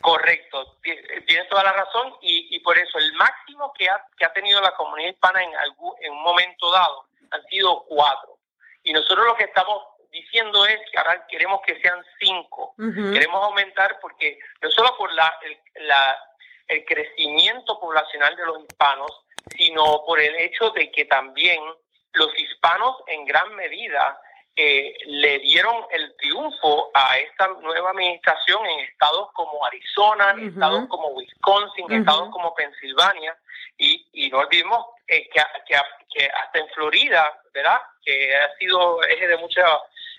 Correcto, 0.00 0.76
tienes 0.82 1.48
toda 1.48 1.64
la 1.64 1.72
razón 1.72 2.14
y, 2.20 2.60
por 2.60 2.78
eso 2.78 2.98
el 2.98 3.12
máximo 3.14 3.72
que 3.72 3.88
ha, 3.88 4.04
que 4.16 4.24
ha 4.24 4.32
tenido 4.32 4.60
la 4.60 4.74
comunidad 4.76 5.10
hispana 5.10 5.42
en, 5.42 5.56
algún, 5.56 5.94
en 6.00 6.12
un 6.12 6.22
momento 6.22 6.70
dado 6.70 7.06
han 7.30 7.42
sido 7.46 7.84
cuatro. 7.88 8.38
Y 8.82 8.92
nosotros 8.92 9.26
lo 9.26 9.34
que 9.34 9.44
estamos 9.44 9.82
diciendo 10.12 10.64
es 10.66 10.78
que 10.92 10.98
ahora 10.98 11.26
queremos 11.26 11.60
que 11.66 11.80
sean 11.80 12.04
cinco. 12.20 12.74
Queremos 12.76 13.42
aumentar 13.42 13.98
porque 14.00 14.38
no 14.62 14.70
solo 14.70 14.96
por 14.96 15.12
la, 15.12 15.32
el, 15.42 15.88
la, 15.88 16.16
el 16.68 16.84
crecimiento 16.84 17.78
poblacional 17.80 18.36
de 18.36 18.46
los 18.46 18.60
hispanos, 18.60 19.10
sino 19.56 20.02
por 20.06 20.20
el 20.20 20.34
hecho 20.36 20.70
de 20.70 20.90
que 20.90 21.04
también 21.04 21.60
los 22.12 22.38
hispanos 22.38 22.96
en 23.08 23.24
gran 23.24 23.54
medida 23.54 24.18
eh, 24.56 24.96
le 25.06 25.40
dieron 25.40 25.84
el 25.90 26.14
triunfo 26.16 26.90
a 26.94 27.18
esta 27.18 27.48
nueva 27.60 27.90
administración 27.90 28.64
en 28.66 28.80
estados 28.80 29.30
como 29.32 29.64
Arizona, 29.66 30.30
en 30.30 30.48
estados 30.48 30.86
como 30.88 31.08
Wisconsin, 31.08 31.86
en 31.90 32.00
estados 32.00 32.30
como 32.30 32.54
Pensilvania, 32.54 33.36
y, 33.76 34.06
y 34.12 34.30
no 34.30 34.38
olvidemos 34.38 34.86
eh, 35.08 35.28
que, 35.28 35.42
que, 35.66 36.26
hasta 36.26 36.58
en 36.60 36.68
Florida, 36.68 37.36
¿verdad? 37.52 37.80
Que 38.04 38.36
ha 38.36 38.56
sido 38.56 39.02
eje 39.02 39.26
de 39.26 39.36
mucha 39.38 39.66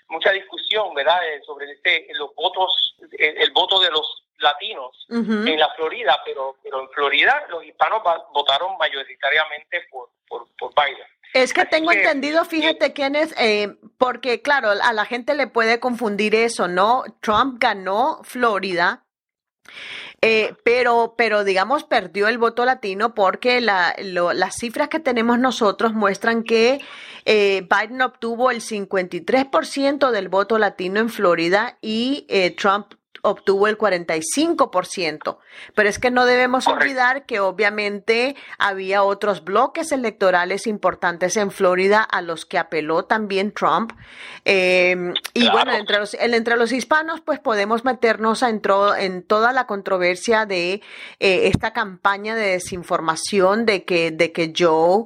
mucha 0.08 0.30
discusión, 0.32 0.94
¿verdad? 0.94 1.26
Eh, 1.26 1.40
sobre 1.44 1.70
este, 1.72 2.06
los 2.14 2.34
votos, 2.34 2.94
el, 3.18 3.50
voto 3.52 3.80
de 3.80 3.90
los 3.90 4.22
latinos 4.38 5.06
en 5.08 5.58
la 5.58 5.68
Florida, 5.74 6.20
pero, 6.24 6.56
pero 6.62 6.82
en 6.82 6.88
Florida 6.90 7.46
los 7.48 7.64
hispanos 7.64 8.02
votaron 8.32 8.76
mayoritariamente 8.78 9.86
por, 9.90 10.10
por, 10.28 10.46
por 10.58 10.72
Biden. 10.74 11.06
Es 11.32 11.52
que 11.52 11.66
tengo 11.66 11.92
entendido, 11.92 12.44
fíjate 12.44 12.92
quién 12.92 13.14
es, 13.14 13.34
eh, 13.38 13.76
porque 13.98 14.40
claro, 14.40 14.70
a 14.70 14.92
la 14.92 15.04
gente 15.04 15.34
le 15.34 15.46
puede 15.46 15.80
confundir 15.80 16.34
eso, 16.34 16.66
¿no? 16.66 17.04
Trump 17.20 17.58
ganó 17.60 18.20
Florida, 18.22 19.04
eh, 20.22 20.54
pero, 20.64 21.14
pero 21.18 21.44
digamos, 21.44 21.84
perdió 21.84 22.28
el 22.28 22.38
voto 22.38 22.64
latino 22.64 23.14
porque 23.14 23.60
la, 23.60 23.94
las 23.98 24.54
cifras 24.54 24.88
que 24.88 24.98
tenemos 24.98 25.38
nosotros 25.38 25.92
muestran 25.92 26.42
que 26.42 26.80
eh, 27.26 27.68
Biden 27.68 28.00
obtuvo 28.00 28.50
el 28.50 28.62
53% 28.62 30.10
del 30.10 30.28
voto 30.28 30.58
latino 30.58 31.00
en 31.00 31.10
Florida 31.10 31.76
y 31.82 32.26
Trump 32.56 32.94
obtuvo 33.26 33.66
el 33.66 33.76
45%. 33.76 35.38
Pero 35.74 35.88
es 35.88 35.98
que 35.98 36.10
no 36.10 36.24
debemos 36.24 36.66
olvidar 36.66 37.26
que 37.26 37.40
obviamente 37.40 38.36
había 38.58 39.02
otros 39.02 39.44
bloques 39.44 39.92
electorales 39.92 40.66
importantes 40.66 41.36
en 41.36 41.50
Florida 41.50 42.02
a 42.02 42.22
los 42.22 42.46
que 42.46 42.58
apeló 42.58 43.04
también 43.04 43.52
Trump. 43.52 43.92
Em, 44.44 45.14
y 45.34 45.48
bueno, 45.50 45.72
entre 45.72 45.98
los, 45.98 46.14
entre 46.14 46.56
los 46.56 46.72
hispanos, 46.72 47.20
pues 47.20 47.40
podemos 47.40 47.84
meternos 47.84 48.42
en, 48.42 48.62
en 48.98 49.22
toda 49.22 49.52
la 49.52 49.66
controversia 49.66 50.46
de 50.46 50.74
eh, 51.20 51.48
esta 51.48 51.72
campaña 51.72 52.34
de 52.34 52.52
desinformación 52.52 53.66
de 53.66 53.84
que, 53.84 54.10
de 54.10 54.32
que 54.32 54.52
Joe 54.56 55.04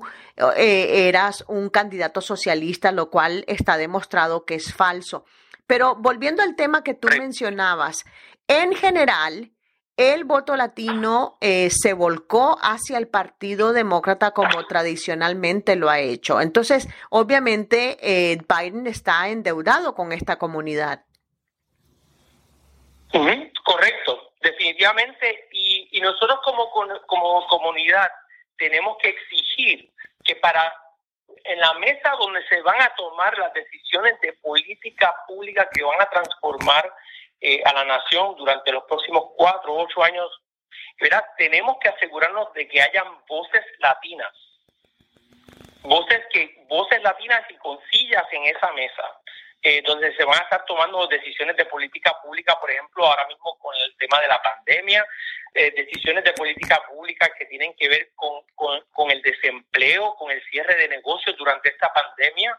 eh, 0.56 1.08
eras 1.08 1.44
un 1.48 1.68
candidato 1.68 2.20
socialista, 2.20 2.92
lo 2.92 3.10
cual 3.10 3.44
está 3.46 3.76
demostrado 3.76 4.44
que 4.44 4.54
es 4.54 4.72
falso. 4.72 5.24
Pero 5.70 5.94
volviendo 5.94 6.42
al 6.42 6.56
tema 6.56 6.82
que 6.82 6.94
tú 6.94 7.06
mencionabas, 7.06 8.04
en 8.48 8.74
general, 8.74 9.52
el 9.96 10.24
voto 10.24 10.56
latino 10.56 11.38
eh, 11.40 11.70
se 11.70 11.92
volcó 11.92 12.58
hacia 12.60 12.98
el 12.98 13.06
Partido 13.06 13.72
Demócrata 13.72 14.32
como 14.32 14.66
tradicionalmente 14.66 15.76
lo 15.76 15.88
ha 15.88 16.00
hecho. 16.00 16.40
Entonces, 16.40 16.88
obviamente, 17.10 17.98
eh, 18.02 18.38
Biden 18.48 18.88
está 18.88 19.28
endeudado 19.28 19.94
con 19.94 20.10
esta 20.10 20.40
comunidad. 20.40 21.04
correcto, 23.12 24.32
definitivamente. 24.42 25.50
Y, 25.52 26.00
nosotros 26.00 26.40
como, 26.42 26.68
como 27.06 27.46
comunidad 27.46 28.10
tenemos 28.58 28.96
que 29.00 29.10
exigir 29.10 29.92
que 30.24 30.34
para 30.34 30.79
en 31.44 31.58
la 31.58 31.74
mesa 31.74 32.12
donde 32.18 32.46
se 32.48 32.60
van 32.62 32.80
a 32.80 32.94
tomar 32.96 33.36
las 33.38 33.52
decisiones 33.52 34.20
de 34.20 34.32
política 34.34 35.14
pública 35.26 35.68
que 35.72 35.82
van 35.82 36.00
a 36.00 36.10
transformar 36.10 36.92
eh, 37.40 37.62
a 37.64 37.72
la 37.72 37.84
nación 37.84 38.36
durante 38.36 38.72
los 38.72 38.84
próximos 38.84 39.30
cuatro 39.36 39.72
o 39.72 39.84
ocho 39.84 40.02
años, 40.02 40.30
¿verdad? 41.00 41.24
tenemos 41.38 41.76
que 41.80 41.88
asegurarnos 41.88 42.52
de 42.52 42.68
que 42.68 42.82
hayan 42.82 43.06
voces 43.26 43.64
latinas, 43.78 44.32
voces 45.82 46.20
que 46.32 46.64
voces 46.68 47.02
latinas 47.02 47.42
y 47.50 47.54
con 47.56 47.78
sillas 47.90 48.26
en 48.32 48.44
esa 48.44 48.72
mesa. 48.72 49.02
Eh, 49.62 49.82
donde 49.84 50.16
se 50.16 50.24
van 50.24 50.38
a 50.38 50.42
estar 50.44 50.64
tomando 50.64 51.06
decisiones 51.06 51.54
de 51.54 51.66
política 51.66 52.16
pública, 52.22 52.58
por 52.58 52.70
ejemplo, 52.70 53.04
ahora 53.04 53.26
mismo 53.26 53.58
con 53.58 53.74
el 53.76 53.94
tema 53.98 54.18
de 54.18 54.28
la 54.28 54.40
pandemia, 54.40 55.06
eh, 55.52 55.70
decisiones 55.76 56.24
de 56.24 56.32
política 56.32 56.82
pública 56.88 57.30
que 57.38 57.44
tienen 57.44 57.74
que 57.74 57.86
ver 57.90 58.10
con, 58.14 58.42
con, 58.54 59.10
el 59.10 59.20
desempleo, 59.20 60.14
con 60.14 60.30
el 60.30 60.42
cierre 60.44 60.76
de 60.76 60.88
negocios 60.88 61.36
durante 61.36 61.68
esta 61.68 61.92
pandemia. 61.92 62.58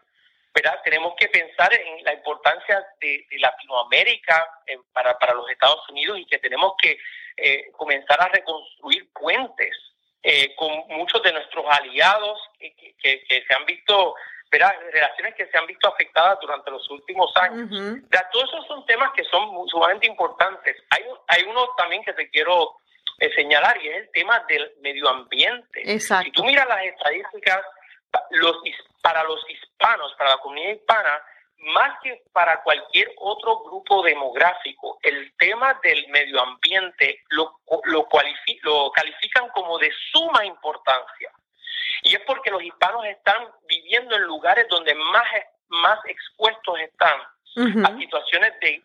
¿verdad? 0.54 0.80
Tenemos 0.84 1.14
que 1.16 1.26
pensar 1.26 1.74
en 1.74 2.04
la 2.04 2.14
importancia 2.14 2.86
de, 3.00 3.26
Latinoamérica 3.32 4.48
para, 4.92 5.18
para 5.18 5.34
los 5.34 5.50
Estados 5.50 5.88
Unidos 5.88 6.20
y 6.20 6.26
que 6.26 6.38
tenemos 6.38 6.74
que 6.80 6.96
eh, 7.36 7.72
comenzar 7.72 8.22
a 8.22 8.28
reconstruir 8.28 9.10
puentes 9.12 9.76
con 10.54 10.86
muchos 10.90 11.20
de 11.24 11.32
nuestros 11.32 11.64
aliados 11.68 12.38
que, 12.56 12.72
que 13.02 13.44
se 13.44 13.54
han 13.54 13.66
visto 13.66 14.14
relaciones 14.58 15.34
que 15.34 15.46
se 15.46 15.58
han 15.58 15.66
visto 15.66 15.88
afectadas 15.88 16.38
durante 16.40 16.70
los 16.70 16.88
últimos 16.90 17.32
años. 17.36 17.68
todos 18.32 18.48
esos 18.52 18.66
son 18.66 18.84
temas 18.86 19.10
que 19.14 19.24
son 19.24 19.48
sumamente 19.68 20.06
importantes. 20.06 20.76
Hay, 20.90 21.04
hay 21.28 21.44
uno 21.44 21.68
también 21.76 22.02
que 22.04 22.12
te 22.12 22.28
quiero 22.30 22.76
eh, 23.18 23.30
señalar 23.34 23.80
y 23.82 23.88
es 23.88 23.96
el 23.96 24.10
tema 24.10 24.44
del 24.48 24.72
medio 24.80 25.08
ambiente. 25.08 25.98
Si 25.98 26.30
tú 26.32 26.44
miras 26.44 26.66
las 26.68 26.84
estadísticas, 26.84 27.60
los, 28.30 28.56
para 29.00 29.22
los 29.24 29.40
hispanos, 29.48 30.14
para 30.18 30.30
la 30.30 30.38
comunidad 30.38 30.74
hispana, 30.74 31.22
más 31.58 32.00
que 32.02 32.22
para 32.32 32.62
cualquier 32.62 33.12
otro 33.18 33.60
grupo 33.60 34.02
demográfico, 34.02 34.98
el 35.02 35.32
tema 35.36 35.78
del 35.82 36.08
medio 36.08 36.42
ambiente 36.42 37.22
lo, 37.30 37.60
lo, 37.84 38.08
lo 38.62 38.90
califican 38.90 39.48
como 39.50 39.78
de 39.78 39.92
suma 40.12 40.44
importancia. 40.44 41.30
Y 42.02 42.14
es 42.14 42.20
porque 42.26 42.50
los 42.50 42.62
hispanos 42.62 43.04
están 43.06 43.48
viviendo 43.66 44.16
en 44.16 44.22
lugares 44.22 44.66
donde 44.68 44.94
más, 44.94 45.26
más 45.68 45.98
expuestos 46.06 46.80
están 46.80 47.20
a 47.84 47.98
situaciones 47.98 48.52
de, 48.60 48.82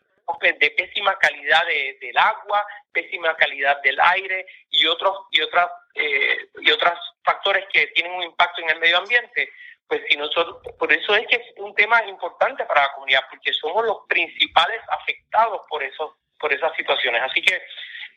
de 0.60 0.72
pésima 0.72 1.18
calidad 1.18 1.66
del 1.66 2.18
agua, 2.18 2.66
pésima 2.92 3.36
calidad 3.36 3.82
del 3.82 3.98
aire 4.00 4.46
y 4.70 4.86
otros 4.86 5.20
y 5.32 5.42
otras 5.42 5.70
eh, 5.96 6.50
y 6.62 6.72
otros 6.72 6.94
factores 7.24 7.66
que 7.72 7.88
tienen 7.88 8.14
un 8.14 8.24
impacto 8.24 8.62
en 8.62 8.70
el 8.70 8.80
medio 8.80 8.98
ambiente. 8.98 9.50
Pues 9.88 10.02
si 10.10 10.18
nosotros, 10.18 10.58
por 10.78 10.92
eso 10.92 11.16
es 11.16 11.26
que 11.28 11.38
es 11.38 11.54
un 11.58 11.74
tema 11.74 12.04
importante 12.06 12.66
para 12.66 12.84
la 12.84 12.94
comunidad, 12.94 13.22
porque 13.30 13.54
somos 13.54 13.86
los 13.86 14.00
principales 14.08 14.82
afectados 14.90 15.62
por 15.70 15.82
esos, 15.82 16.12
por 16.40 16.54
esas 16.54 16.76
situaciones. 16.76 17.22
Así 17.24 17.42
que 17.42 17.62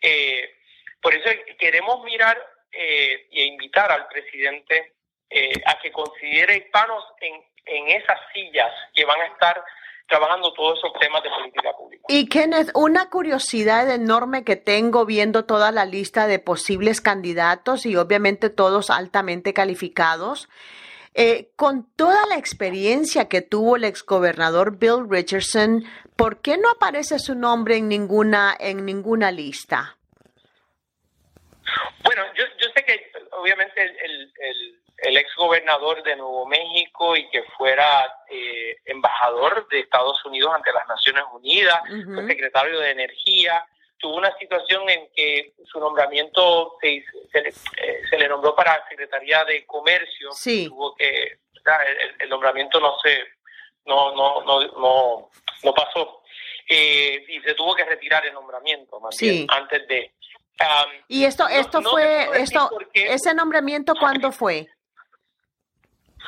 eh, 0.02 0.56
por 1.00 1.14
eso 1.14 1.30
queremos 1.58 2.02
mirar 2.02 2.36
eh, 2.72 3.28
e 3.30 3.44
invitar 3.46 3.90
al 3.90 4.06
presidente 4.08 4.94
eh, 5.28 5.62
a 5.66 5.78
que 5.80 5.92
considere 5.92 6.56
hispanos 6.56 7.04
en, 7.20 7.34
en 7.66 7.88
esas 7.88 8.18
sillas 8.32 8.72
que 8.94 9.04
van 9.04 9.20
a 9.20 9.26
estar 9.26 9.62
trabajando 10.08 10.52
todos 10.54 10.78
esos 10.78 10.92
temas 10.98 11.22
de 11.22 11.30
política 11.30 11.72
pública. 11.72 12.04
Y 12.08 12.28
Kenneth, 12.28 12.70
una 12.74 13.08
curiosidad 13.08 13.88
enorme 13.90 14.44
que 14.44 14.56
tengo 14.56 15.06
viendo 15.06 15.44
toda 15.44 15.70
la 15.70 15.84
lista 15.84 16.26
de 16.26 16.40
posibles 16.40 17.00
candidatos 17.00 17.86
y 17.86 17.96
obviamente 17.96 18.50
todos 18.50 18.90
altamente 18.90 19.54
calificados. 19.54 20.48
Eh, 21.14 21.50
con 21.56 21.92
toda 21.96 22.26
la 22.26 22.36
experiencia 22.36 23.28
que 23.28 23.42
tuvo 23.42 23.76
el 23.76 23.84
exgobernador 23.84 24.78
Bill 24.78 25.08
Richardson, 25.08 25.84
¿por 26.16 26.40
qué 26.40 26.56
no 26.56 26.70
aparece 26.70 27.18
su 27.18 27.34
nombre 27.34 27.76
en 27.76 27.88
ninguna, 27.88 28.56
en 28.58 28.84
ninguna 28.84 29.32
lista? 29.32 29.96
Bueno, 32.04 32.22
yo, 32.36 32.44
yo 32.59 32.59
sé 32.74 32.84
que 32.84 33.12
obviamente 33.32 33.82
el, 33.82 34.32
el, 34.38 34.80
el, 34.98 35.16
ex 35.16 35.34
gobernador 35.36 36.02
de 36.02 36.16
Nuevo 36.16 36.46
México 36.46 37.16
y 37.16 37.28
que 37.30 37.42
fuera 37.56 38.12
eh, 38.28 38.76
embajador 38.84 39.68
de 39.68 39.80
Estados 39.80 40.24
Unidos 40.24 40.52
ante 40.54 40.72
las 40.72 40.86
Naciones 40.88 41.24
Unidas, 41.32 41.80
secretario 42.26 42.80
de 42.80 42.90
Energía, 42.90 43.64
tuvo 44.00 44.16
una 44.16 44.36
situación 44.38 44.88
en 44.88 45.08
que 45.14 45.52
su 45.64 45.78
nombramiento 45.78 46.76
se, 46.80 47.04
se, 47.30 47.42
le, 47.42 47.48
eh, 47.48 48.18
le 48.18 48.28
nombró 48.28 48.54
para 48.54 48.86
Secretaría 48.88 49.44
de 49.44 49.64
Comercio. 49.66 50.32
Sí. 50.32 50.66
Tuvo 50.68 50.94
que, 50.96 51.38
el, 52.18 52.28
nombramiento 52.28 52.80
no 52.80 52.98
se, 53.02 53.22
no, 53.84 54.14
no, 54.14 54.42
no, 54.42 54.60
no, 54.60 55.30
no 55.62 55.74
pasó. 55.74 56.22
Eh, 56.68 57.24
y 57.28 57.40
se 57.40 57.54
tuvo 57.54 57.74
que 57.74 57.84
retirar 57.84 58.24
el 58.26 58.32
nombramiento 58.32 59.00
más 59.00 59.16
bien, 59.18 59.46
antes 59.48 59.86
de 59.88 60.12
y 61.08 61.24
esto, 61.24 61.48
esto 61.48 61.82
fue, 61.82 62.28
esto, 62.40 62.70
ese 62.92 63.34
nombramiento, 63.34 63.94
¿cuándo 63.98 64.32
fue? 64.32 64.68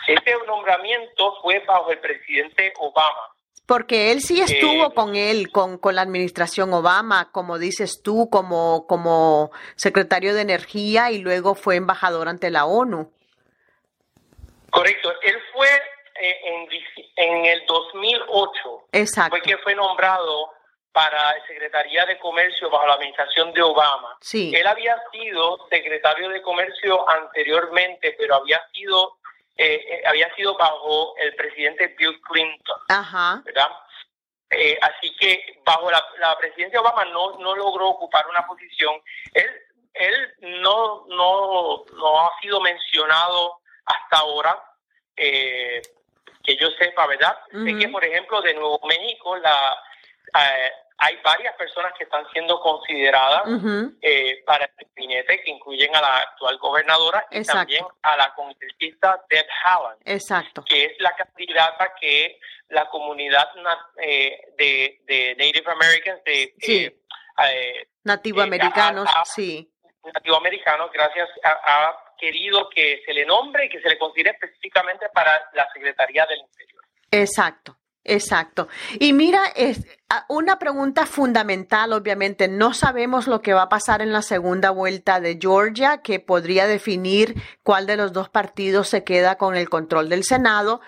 Ese 0.07 0.35
nombramiento 0.47 1.37
fue 1.43 1.61
bajo 1.61 1.93
el 1.93 1.99
presidente 1.99 2.73
Obama. 2.79 3.33
Porque 3.67 4.11
él 4.11 4.21
sí 4.21 4.41
estuvo 4.41 4.87
eh, 4.87 4.95
con 4.95 5.15
él, 5.15 5.51
con, 5.53 5.79
con, 5.79 5.95
la 5.95 6.03
administración 6.03 6.73
Obama, 6.75 7.31
como 7.31 7.59
dices 7.59 8.03
tú, 8.03 8.29
como, 8.29 8.87
como 8.87 9.53
secretario 9.77 10.35
de 10.35 10.43
Energía 10.43 11.11
y 11.11 11.19
luego 11.19 11.55
fue 11.55 11.77
embajador 11.77 12.29
ante 12.29 12.51
la 12.51 12.65
ONU. 12.67 13.13
Correcto, 14.71 15.13
él 15.23 15.37
fue 15.55 15.69
eh, 16.21 16.37
en, 16.47 16.69
en 17.17 17.45
el 17.47 17.65
2008. 17.67 18.89
Exacto. 18.93 19.31
Fue 19.31 19.43
que 19.43 19.57
fue 19.59 19.75
nombrado 19.75 20.51
para 20.93 21.35
Secretaría 21.47 22.05
de 22.07 22.19
Comercio 22.19 22.71
bajo 22.71 22.87
la 22.87 22.95
administración 22.95 23.53
de 23.53 23.63
Obama. 23.63 24.17
Sí. 24.21 24.53
Él 24.55 24.67
había 24.67 24.97
sido 25.11 25.67
secretario 25.71 26.29
de 26.29 26.43
Comercio 26.43 27.09
anteriormente, 27.09 28.15
pero 28.19 28.37
había 28.37 28.61
sido 28.73 29.17
eh, 29.57 29.75
eh, 29.75 30.03
había 30.07 30.35
sido 30.35 30.57
bajo 30.57 31.15
el 31.19 31.35
presidente 31.35 31.95
Bill 31.99 32.21
Clinton. 32.23 32.79
Ajá. 32.89 33.43
¿Verdad? 33.45 33.69
Eh, 34.51 34.79
así 34.81 35.15
que 35.17 35.61
bajo 35.65 35.91
la, 35.91 36.05
la 36.19 36.37
presidencia 36.39 36.81
de 36.81 36.87
Obama 36.87 37.05
no, 37.07 37.39
no 37.39 37.55
logró 37.55 37.89
ocupar 37.89 38.27
una 38.29 38.47
posición. 38.47 38.95
Él, 39.35 39.51
él 39.95 40.35
no, 40.63 41.05
no, 41.09 41.85
no 41.95 42.27
ha 42.27 42.41
sido 42.41 42.61
mencionado 42.61 43.61
hasta 43.85 44.19
ahora, 44.19 44.63
que 45.15 46.57
yo 46.59 46.71
sepa, 46.73 47.07
¿verdad? 47.07 47.39
Sé 47.53 47.79
que, 47.79 47.89
por 47.89 48.05
ejemplo, 48.05 48.43
de 48.43 48.55
Nuevo 48.55 48.81
México, 48.85 49.37
la, 49.37 49.79
hay 50.33 51.17
varias 51.25 51.55
personas 51.57 51.93
que 51.99 52.05
están 52.05 52.25
siendo 52.33 52.61
consideradas 52.61 53.43
eh, 54.01 54.43
para 54.47 54.67
el 54.67 54.87
gabinete, 54.95 55.43
que 55.43 55.51
incluyen 55.51 55.95
a 55.97 56.01
la 56.01 56.19
actual 56.19 56.59
gobernadora 56.59 57.27
y 57.31 57.43
también 57.43 57.85
a 58.03 58.17
la 58.17 58.33
congresista 58.35 59.21
Deb 59.29 59.47
Haaland, 59.65 60.01
Exacto. 60.05 60.63
que 60.65 60.85
es 60.85 60.93
la 61.01 61.13
candidata 61.17 61.93
que 62.01 62.39
la 62.69 62.89
comunidad 62.89 63.49
eh, 63.99 64.53
de, 64.57 65.01
de, 65.05 65.35
Native 65.37 65.73
Americans, 65.73 66.25
de 66.25 66.55
eh, 66.69 67.89
nativoamericanos, 68.05 69.09
sí. 69.25 69.69
Nativoamericanos, 70.05 70.91
gracias, 70.93 71.29
ha 71.45 71.97
querido 72.19 72.69
que 72.71 73.03
se 73.05 73.13
le 73.13 73.27
nombre 73.27 73.67
y 73.67 73.69
que 73.69 73.81
se 73.81 73.89
le 73.89 73.99
considere 73.99 74.31
específicamente 74.31 75.09
para 75.13 75.51
la 75.55 75.69
Secretaría 75.73 76.25
del 76.27 76.39
Interior. 76.39 76.85
Exacto. 77.11 77.77
Exacto. 78.05 78.69
Y 78.99 79.13
mira, 79.13 79.47
es 79.55 79.87
una 80.29 80.59
pregunta 80.59 81.07
fundamental, 81.07 81.93
obviamente, 81.93 82.49
no 82.49 82.75
sabemos 82.75 83.29
lo 83.29 83.43
que 83.43 83.53
va 83.53 83.63
a 83.63 83.69
pasar 83.69 84.03
en 84.03 84.13
la 84.13 84.23
segunda 84.23 84.71
vuelta 84.71 85.21
de 85.21 85.39
Georgia, 85.41 85.99
que 85.99 86.19
podría 86.19 86.67
definir 86.67 87.41
cuál 87.63 87.87
de 87.87 87.97
los 87.97 88.13
dos 88.13 88.29
partidos 88.29 88.89
se 88.89 89.05
queda 89.05 89.37
con 89.37 89.55
el 89.55 89.69
control 89.69 90.09
del 90.09 90.25
Senado. 90.25 90.81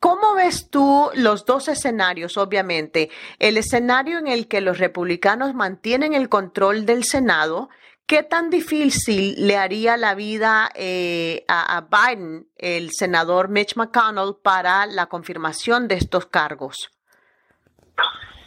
¿Cómo 0.00 0.34
ves 0.34 0.70
tú 0.70 1.10
los 1.14 1.44
dos 1.44 1.68
escenarios, 1.68 2.38
obviamente? 2.38 3.10
El 3.38 3.58
escenario 3.58 4.18
en 4.18 4.26
el 4.26 4.48
que 4.48 4.60
los 4.62 4.78
republicanos 4.78 5.54
mantienen 5.54 6.14
el 6.14 6.28
control 6.30 6.86
del 6.86 7.04
Senado 7.04 7.68
¿Qué 8.06 8.22
tan 8.22 8.50
difícil 8.50 9.34
le 9.48 9.56
haría 9.56 9.96
la 9.96 10.14
vida 10.14 10.70
eh, 10.76 11.44
a, 11.48 11.84
Biden, 11.90 12.46
el 12.56 12.90
senador 12.92 13.48
Mitch 13.48 13.74
McConnell, 13.74 14.36
para 14.40 14.86
la 14.86 15.06
confirmación 15.06 15.88
de 15.88 15.96
estos 15.96 16.26
cargos? 16.26 16.88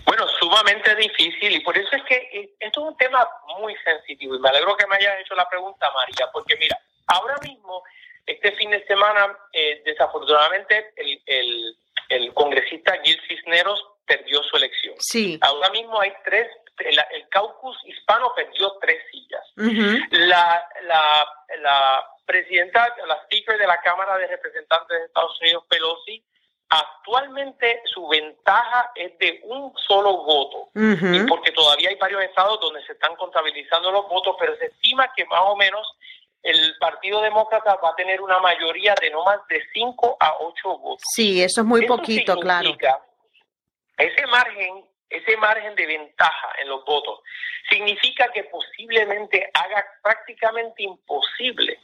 Bueno, 0.05 0.25
sumamente 0.39 0.95
difícil 0.95 1.51
y 1.51 1.59
por 1.59 1.77
eso 1.77 1.89
es 1.91 2.03
que 2.03 2.15
eh, 2.15 2.55
esto 2.57 2.81
es 2.81 2.91
un 2.91 2.97
tema 2.97 3.27
muy 3.59 3.75
sensitivo 3.83 4.35
y 4.35 4.39
me 4.39 4.47
alegro 4.47 4.77
que 4.77 4.87
me 4.87 4.95
hayas 4.95 5.19
hecho 5.19 5.35
la 5.35 5.47
pregunta, 5.49 5.91
María, 5.93 6.29
porque 6.31 6.55
mira, 6.55 6.79
ahora 7.07 7.35
mismo, 7.43 7.83
este 8.25 8.53
fin 8.53 8.69
de 8.71 8.85
semana, 8.85 9.37
eh, 9.51 9.81
desafortunadamente, 9.83 10.93
el, 10.95 11.21
el, 11.25 11.77
el 12.07 12.33
congresista 12.33 12.93
Gil 13.03 13.19
Cisneros 13.27 13.85
perdió 14.05 14.41
su 14.43 14.55
elección. 14.55 14.95
Sí. 14.99 15.37
Ahora 15.41 15.69
mismo 15.71 15.99
hay 15.99 16.13
tres 16.23 16.47
el, 16.85 17.29
caucus 17.29 17.77
hispano 17.85 18.33
perdió 18.35 18.71
tres 18.81 18.98
la, 20.11 20.67
la, 20.83 21.27
la 21.59 22.05
presidenta, 22.25 22.87
la 23.07 23.15
speaker 23.23 23.57
de 23.57 23.67
la 23.67 23.81
Cámara 23.81 24.17
de 24.17 24.27
Representantes 24.27 24.99
de 24.99 25.05
Estados 25.05 25.39
Unidos, 25.41 25.63
Pelosi, 25.69 26.23
actualmente 26.69 27.81
su 27.85 28.07
ventaja 28.07 28.91
es 28.95 29.17
de 29.17 29.41
un 29.43 29.73
solo 29.87 30.23
voto, 30.23 30.69
porque 31.27 31.51
todavía 31.51 31.89
hay 31.89 31.95
varios 31.95 32.21
estados 32.23 32.59
donde 32.61 32.85
se 32.85 32.93
están 32.93 33.15
contabilizando 33.15 33.91
los 33.91 34.07
votos, 34.07 34.35
pero 34.39 34.55
se 34.57 34.67
estima 34.67 35.11
que 35.15 35.25
más 35.25 35.41
o 35.43 35.55
menos 35.55 35.87
el 36.43 36.75
Partido 36.79 37.21
Demócrata 37.21 37.75
va 37.83 37.89
a 37.89 37.95
tener 37.95 38.21
una 38.21 38.39
mayoría 38.39 38.95
de 39.01 39.09
no 39.09 39.25
más 39.25 39.39
de 39.49 39.61
cinco 39.73 40.15
a 40.19 40.35
ocho 40.39 40.77
votos. 40.77 41.03
Sí, 41.13 41.43
eso 41.43 41.61
es 41.61 41.67
muy 41.67 41.85
poquito, 41.85 42.37
claro. 42.37 42.77
Ese 43.97 44.27
margen 44.27 44.85
ese 45.09 45.37
margen 45.37 45.75
de 45.75 45.85
ventaja 45.85 46.49
en 46.61 46.69
los 46.69 46.85
votos, 46.85 47.19
significa 47.69 48.27
que 48.33 48.43
posiblemente 48.45 49.49
haga 49.53 49.85
prácticamente 50.01 50.83
imposible 50.83 51.79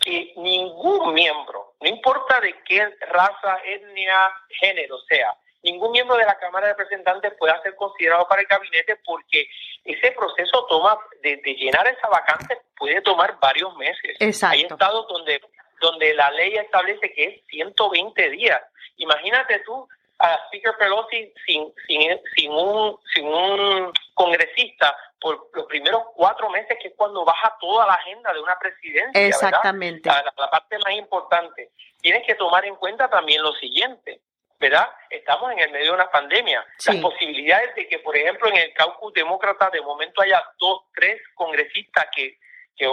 que 0.00 0.32
ningún 0.36 1.14
miembro, 1.14 1.74
no 1.80 1.88
importa 1.88 2.40
de 2.40 2.54
qué 2.64 2.88
raza, 3.08 3.58
etnia, 3.64 4.30
género 4.60 4.98
sea, 5.08 5.34
ningún 5.62 5.92
miembro 5.92 6.16
de 6.16 6.24
la 6.24 6.38
Cámara 6.38 6.68
de 6.68 6.74
Representantes 6.74 7.32
pueda 7.38 7.60
ser 7.62 7.74
considerado 7.76 8.26
para 8.28 8.42
el 8.42 8.46
gabinete 8.46 8.96
porque 9.04 9.48
ese 9.84 10.12
proceso 10.12 10.66
toma 10.66 10.98
de, 11.22 11.36
llenar 11.58 11.86
esa 11.88 12.08
vacante 12.08 12.58
puede 12.76 13.00
tomar 13.02 13.38
varios 13.40 13.76
meses. 13.76 14.16
Hay 14.42 14.62
estados 14.62 15.06
donde 15.08 15.40
donde 15.80 16.14
la 16.14 16.30
ley 16.32 16.56
establece 16.56 17.12
que 17.12 17.24
es 17.24 17.46
120 17.50 18.30
días. 18.30 18.60
Imagínate 18.96 19.60
tú 19.60 19.88
a 20.18 20.34
Speaker 20.46 20.76
Pelosi 20.78 21.32
sin, 21.46 21.72
sin, 21.86 22.20
sin, 22.34 22.50
un, 22.50 22.98
sin 23.14 23.26
un 23.26 23.92
congresista 24.14 24.96
por 25.20 25.50
los 25.52 25.66
primeros 25.66 26.02
cuatro 26.14 26.48
meses, 26.50 26.76
que 26.80 26.88
es 26.88 26.94
cuando 26.96 27.24
baja 27.24 27.56
toda 27.60 27.86
la 27.86 27.94
agenda 27.94 28.32
de 28.32 28.40
una 28.40 28.58
presidencia. 28.58 29.26
Exactamente. 29.26 30.08
La, 30.08 30.50
parte 30.50 30.78
más 30.78 30.92
importante. 30.94 31.70
Tienes 32.00 32.26
que 32.26 32.34
tomar 32.34 32.64
en 32.64 32.76
cuenta 32.76 33.08
también 33.08 33.42
lo 33.42 33.52
siguiente. 33.54 34.20
¿verdad? 34.60 34.90
Estamos 35.08 35.52
en 35.52 35.60
el 35.60 35.70
medio 35.70 35.92
de 35.92 35.94
una 35.94 36.10
pandemia. 36.10 36.66
Las 36.84 36.96
posibilidades 36.96 37.76
de 37.76 37.86
que, 37.86 38.00
por 38.00 38.16
ejemplo, 38.16 38.48
en 38.48 38.56
el 38.56 38.74
caucus 38.74 39.12
demócrata 39.12 39.70
de 39.70 39.80
momento 39.80 40.20
haya 40.20 40.42
dos, 40.58 40.82
tres 40.96 41.22
congresistas 41.36 42.08
que, 42.12 42.38
que 42.76 42.88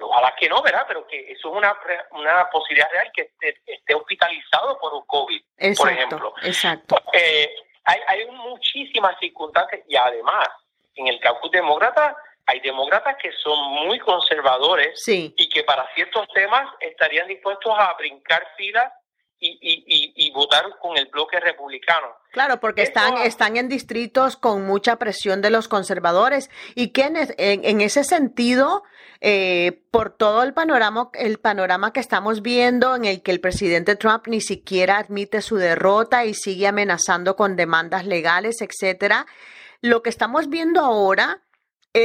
ojalá, 0.00 0.34
que 0.38 0.48
no, 0.48 0.62
¿verdad? 0.62 0.84
Pero 0.86 1.06
que 1.06 1.32
eso 1.32 1.48
es 1.50 1.56
una, 1.56 1.76
una 2.12 2.48
posibilidad 2.50 2.90
real 2.90 3.10
que 3.14 3.30
esté, 3.40 3.94
hospitalizado 3.94 4.78
por 4.78 4.94
un 4.94 5.06
COVID, 5.06 5.42
por 5.76 5.90
ejemplo. 5.90 6.34
Exacto. 6.42 6.96
Eh, 7.12 7.54
hay, 7.84 8.00
hay 8.06 8.26
muchísimas 8.30 9.18
circunstancias 9.18 9.82
y 9.88 9.96
además 9.96 10.48
en 10.94 11.08
el 11.08 11.20
caucus 11.20 11.50
demócrata 11.50 12.16
hay 12.48 12.60
demócratas 12.60 13.16
que 13.20 13.30
son 13.32 13.72
muy 13.72 13.98
conservadores 13.98 15.06
y 15.06 15.48
que 15.50 15.64
para 15.64 15.86
ciertos 15.94 16.26
temas 16.32 16.66
estarían 16.80 17.28
dispuestos 17.28 17.74
a 17.76 17.92
brincar 17.94 18.42
filas 18.56 18.90
y, 19.40 20.12
y, 20.16 20.30
votar 20.32 20.64
con 20.80 20.96
el 20.96 21.06
bloque 21.06 21.38
republicano. 21.38 22.08
Claro, 22.32 22.60
porque 22.60 22.82
están, 22.82 23.18
están 23.18 23.56
en 23.56 23.68
distritos 23.68 24.36
con 24.36 24.66
mucha 24.66 24.96
presión 24.96 25.40
de 25.42 25.50
los 25.50 25.68
conservadores 25.68 26.50
y 26.74 26.88
que 26.88 27.04
en, 27.36 27.80
ese 27.80 28.04
sentido, 28.04 28.82
eh, 29.20 29.80
por 29.90 30.10
todo 30.10 30.42
el 30.42 30.54
panorama, 30.54 31.10
el 31.14 31.38
panorama 31.38 31.92
que 31.92 32.00
estamos 32.00 32.42
viendo 32.42 32.96
en 32.96 33.04
el 33.04 33.22
que 33.22 33.30
el 33.30 33.40
presidente 33.40 33.96
Trump 33.96 34.26
ni 34.26 34.40
siquiera 34.40 34.98
admite 34.98 35.40
su 35.40 35.56
derrota 35.56 36.24
y 36.24 36.34
sigue 36.34 36.66
amenazando 36.66 37.36
con 37.36 37.56
demandas 37.56 38.06
legales, 38.06 38.60
etcétera, 38.60 39.26
lo 39.80 40.02
que 40.02 40.10
estamos 40.10 40.48
viendo 40.48 40.80
ahora 40.80 41.42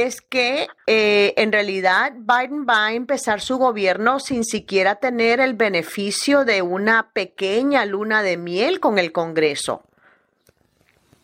es 0.02 0.20
que 0.20 0.66
eh, 0.86 1.34
en 1.36 1.52
realidad 1.52 2.12
Biden 2.14 2.66
va 2.68 2.86
a 2.86 2.92
empezar 2.92 3.40
su 3.40 3.58
gobierno 3.58 4.20
sin 4.20 4.44
siquiera 4.44 4.96
tener 4.96 5.40
el 5.40 5.54
beneficio 5.54 6.44
de 6.44 6.62
una 6.62 7.12
pequeña 7.12 7.84
luna 7.84 8.22
de 8.22 8.36
miel 8.36 8.80
con 8.80 8.98
el 8.98 9.12
Congreso. 9.12 9.82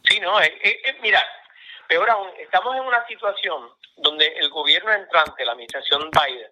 Sí, 0.04 0.18
no, 0.20 0.40
eh, 0.40 0.52
eh, 0.62 0.96
mira, 1.02 1.24
peor 1.88 2.08
aún, 2.10 2.30
estamos 2.38 2.74
en 2.76 2.82
una 2.82 3.06
situación 3.06 3.68
donde 3.96 4.26
el 4.26 4.48
gobierno 4.50 4.92
entrante, 4.92 5.44
la 5.44 5.52
administración 5.52 6.10
Biden, 6.10 6.50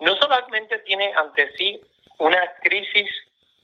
no 0.00 0.16
solamente 0.16 0.78
tiene 0.80 1.12
ante 1.14 1.52
sí 1.56 1.80
una 2.18 2.52
crisis 2.62 3.08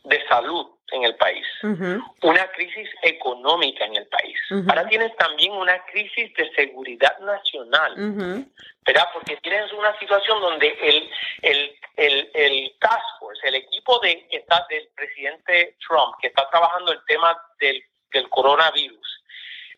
de 0.04 0.24
salud 0.28 0.77
en 0.92 1.04
el 1.04 1.14
país, 1.16 1.44
una 1.62 2.50
crisis 2.52 2.88
económica 3.02 3.84
en 3.84 3.96
el 3.96 4.06
país. 4.06 4.38
Ahora 4.68 4.88
tienes 4.88 5.14
también 5.16 5.52
una 5.52 5.84
crisis 5.86 6.32
de 6.34 6.50
seguridad 6.54 7.18
nacional, 7.20 8.46
¿verdad? 8.84 9.08
Porque 9.12 9.36
tienes 9.42 9.72
una 9.72 9.98
situación 9.98 10.40
donde 10.40 10.68
el, 10.82 11.10
el, 11.42 11.76
el, 11.96 12.30
el 12.34 12.76
task 12.80 13.18
force, 13.20 13.46
el 13.48 13.56
equipo 13.56 13.98
de, 14.00 14.26
está, 14.30 14.66
del 14.70 14.88
presidente 14.94 15.76
Trump, 15.86 16.14
que 16.20 16.28
está 16.28 16.48
trabajando 16.50 16.92
el 16.92 17.04
tema 17.06 17.36
del, 17.60 17.82
del 18.12 18.28
coronavirus, 18.30 19.24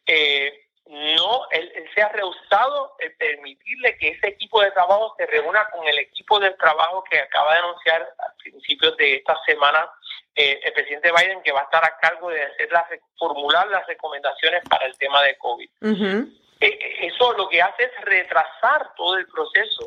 eh, 0.07 0.70
no, 0.91 1.49
él, 1.53 1.73
se 1.95 2.03
ha 2.03 2.09
rehusado 2.09 2.97
el 2.99 3.15
permitirle 3.15 3.97
que 3.97 4.09
ese 4.09 4.27
equipo 4.27 4.61
de 4.61 4.73
trabajo 4.73 5.15
se 5.17 5.25
reúna 5.27 5.65
con 5.71 5.87
el 5.87 5.97
equipo 6.01 6.41
de 6.41 6.51
trabajo 6.55 7.05
que 7.09 7.21
acaba 7.21 7.53
de 7.53 7.61
anunciar 7.61 8.03
a 8.19 8.35
principios 8.43 8.97
de 8.97 9.15
esta 9.17 9.39
semana 9.47 9.89
eh, 10.35 10.59
el 10.65 10.73
presidente 10.73 11.13
Biden, 11.13 11.45
que 11.45 11.53
va 11.53 11.61
a 11.61 11.65
estar 11.65 11.85
a 11.85 11.97
cargo 11.99 12.31
de 12.31 12.43
hacer 12.43 12.73
las, 12.73 12.87
formular 13.17 13.69
las 13.69 13.87
recomendaciones 13.87 14.65
para 14.69 14.87
el 14.87 14.99
tema 14.99 15.23
de 15.23 15.39
COVID. 15.39 15.71
Eh, 15.81 16.27
eh, 16.61 16.97
eso 17.03 17.35
lo 17.35 17.49
que 17.49 17.63
hace 17.63 17.85
es 17.85 18.05
retrasar 18.05 18.93
todo 18.97 19.17
el 19.17 19.29
proceso 19.29 19.87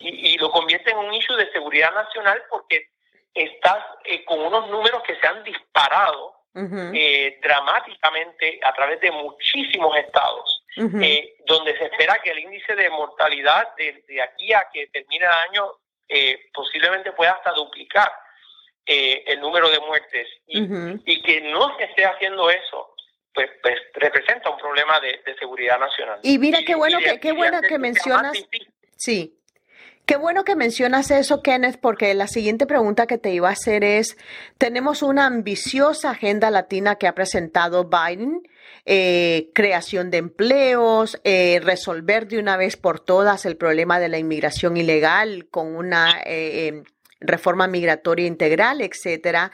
y, 0.00 0.36
lo 0.38 0.50
convierte 0.50 0.90
en 0.90 0.98
un 0.98 1.14
issue 1.14 1.36
de 1.36 1.52
seguridad 1.52 1.94
nacional 1.94 2.42
porque 2.50 2.88
estás 3.34 3.84
con 4.26 4.40
unos 4.40 4.68
números 4.68 5.00
que 5.04 5.14
se 5.14 5.26
han 5.28 5.44
disparado 5.44 6.33
dramáticamente 6.54 8.60
a 8.62 8.72
través 8.72 9.00
de 9.00 9.10
muchísimos 9.10 9.96
estados, 9.96 10.64
donde 11.46 11.76
se 11.76 11.84
espera 11.84 12.20
que 12.22 12.30
el 12.30 12.38
índice 12.38 12.76
de 12.76 12.90
mortalidad 12.90 13.74
de, 13.76 14.04
de 14.06 14.22
aquí 14.22 14.52
a 14.52 14.68
que 14.72 14.86
termine 14.88 15.24
el 15.24 15.32
año 15.32 15.72
posiblemente 16.52 17.12
pueda 17.12 17.32
hasta 17.32 17.52
duplicar. 17.52 18.12
Eh, 18.86 19.24
el 19.28 19.40
número 19.40 19.70
de 19.70 19.80
muertes 19.80 20.28
y, 20.46 21.22
que 21.22 21.40
no 21.40 21.74
se 21.78 21.84
esté 21.84 22.04
haciendo 22.04 22.50
eso, 22.50 22.94
pues, 23.32 23.48
pues 23.62 23.76
representa 23.94 24.50
un 24.50 24.58
problema 24.58 25.00
de, 25.00 25.22
seguridad 25.38 25.80
nacional. 25.80 26.20
Y 26.22 26.36
mira 26.36 26.58
qué 26.66 26.74
bueno 26.74 26.98
que 26.98 27.18
qué 27.18 27.32
bueno 27.32 27.62
que 27.62 27.78
mencionas. 27.78 28.36
Sí. 28.94 29.38
Qué 30.06 30.16
bueno 30.16 30.44
que 30.44 30.54
mencionas 30.54 31.10
eso, 31.10 31.40
Kenneth, 31.40 31.78
porque 31.80 32.12
la 32.12 32.26
siguiente 32.26 32.66
pregunta 32.66 33.06
que 33.06 33.16
te 33.16 33.32
iba 33.32 33.48
a 33.48 33.52
hacer 33.52 33.84
es, 33.84 34.18
tenemos 34.58 35.02
una 35.02 35.24
ambiciosa 35.24 36.10
agenda 36.10 36.50
latina 36.50 36.96
que 36.96 37.06
ha 37.06 37.14
presentado 37.14 37.88
Biden, 37.88 38.42
eh, 38.84 39.50
creación 39.54 40.10
de 40.10 40.18
empleos, 40.18 41.18
eh, 41.24 41.58
resolver 41.62 42.28
de 42.28 42.38
una 42.38 42.58
vez 42.58 42.76
por 42.76 43.00
todas 43.00 43.46
el 43.46 43.56
problema 43.56 43.98
de 43.98 44.10
la 44.10 44.18
inmigración 44.18 44.76
ilegal 44.76 45.46
con 45.50 45.74
una 45.74 46.20
eh, 46.26 46.82
reforma 47.20 47.66
migratoria 47.66 48.26
integral, 48.26 48.82
etcétera. 48.82 49.52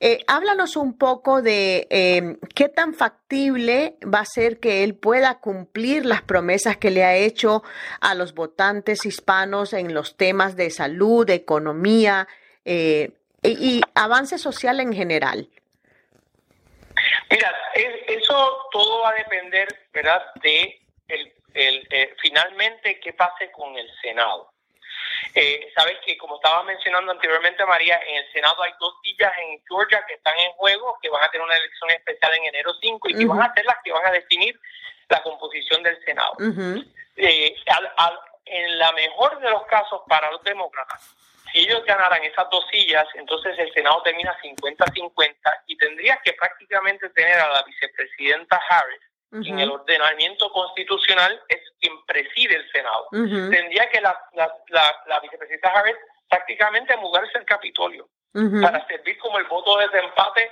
Eh, 0.00 0.20
háblanos 0.28 0.76
un 0.76 0.96
poco 0.96 1.42
de 1.42 1.88
em, 1.90 2.38
qué 2.54 2.68
tan 2.68 2.94
factible 2.94 3.96
va 4.02 4.20
a 4.20 4.24
ser 4.24 4.60
que 4.60 4.84
él 4.84 4.94
pueda 4.94 5.40
cumplir 5.40 6.06
las 6.06 6.22
promesas 6.22 6.76
que 6.76 6.92
le 6.92 7.02
ha 7.04 7.16
hecho 7.16 7.64
a 8.00 8.14
los 8.14 8.32
votantes 8.32 9.04
hispanos 9.04 9.72
en 9.72 9.94
los 9.94 10.16
temas 10.16 10.54
de 10.54 10.70
salud, 10.70 11.26
de 11.26 11.34
economía 11.34 12.28
eh, 12.64 13.10
y, 13.42 13.80
avance 13.94 14.38
social 14.38 14.78
en 14.78 14.92
general. 14.92 15.48
Mira, 17.30 17.52
eso 18.06 18.68
todo 18.70 19.02
va 19.02 19.10
a 19.10 19.14
depender, 19.14 19.68
¿verdad?, 19.92 20.22
de 20.42 20.80
el, 21.08 21.88
eh, 21.90 22.14
finalmente 22.22 23.00
qué 23.00 23.12
pase 23.14 23.50
con 23.50 23.76
el 23.76 23.88
Senado. 24.00 24.52
Eh, 25.34 25.70
sabes 25.74 25.98
que, 26.04 26.16
como 26.16 26.36
estaba 26.36 26.62
mencionando 26.64 27.12
anteriormente, 27.12 27.64
María, 27.64 28.00
en 28.06 28.16
el 28.16 28.32
Senado 28.32 28.62
hay 28.62 28.72
dos 28.80 28.94
sillas 29.02 29.32
en 29.38 29.62
Georgia 29.68 30.04
que 30.06 30.14
están 30.14 30.38
en 30.38 30.52
juego, 30.52 30.98
que 31.02 31.08
van 31.10 31.24
a 31.24 31.30
tener 31.30 31.44
una 31.46 31.56
elección 31.56 31.90
especial 31.90 32.34
en 32.34 32.44
enero 32.46 32.72
5 32.80 33.08
y 33.10 33.14
que 33.14 33.26
van 33.26 33.42
a 33.42 33.54
ser 33.54 33.64
las 33.64 33.76
que 33.84 33.92
van 33.92 34.06
a 34.06 34.10
definir 34.10 34.58
la 35.08 35.22
composición 35.22 35.82
del 35.82 36.02
Senado. 36.04 36.34
Eh, 37.16 37.54
en 38.46 38.78
la 38.78 38.92
mejor 38.92 39.38
de 39.40 39.50
los 39.50 39.66
casos 39.66 40.02
para 40.08 40.30
los 40.30 40.42
demócratas, 40.42 41.14
si 41.52 41.60
ellos 41.60 41.84
ganaran 41.84 42.22
esas 42.24 42.48
dos 42.50 42.64
sillas, 42.70 43.06
entonces 43.14 43.58
el 43.58 43.72
Senado 43.72 44.02
termina 44.02 44.36
50-50 44.42 45.36
y 45.66 45.76
tendrías 45.76 46.18
que 46.22 46.32
prácticamente 46.34 47.08
tener 47.10 47.38
a 47.38 47.48
la 47.48 47.62
vicepresidenta 47.62 48.60
Harris 48.68 49.07
en 49.32 49.58
el 49.58 49.70
ordenamiento 49.70 50.50
constitucional 50.50 51.40
es 51.48 51.60
quien 51.80 51.92
preside 52.06 52.56
el 52.56 52.70
Senado. 52.72 53.08
Tendría 53.10 53.88
que 53.90 54.00
la, 54.00 54.18
la, 54.34 55.20
vicepresidenta 55.20 55.70
Harris 55.70 55.96
prácticamente 56.28 56.96
mudarse 56.96 57.38
el 57.38 57.44
Capitolio 57.44 58.08
para 58.32 58.86
servir 58.86 59.18
como 59.18 59.38
el 59.38 59.44
voto 59.44 59.78
de 59.78 59.88
desempate 59.88 60.50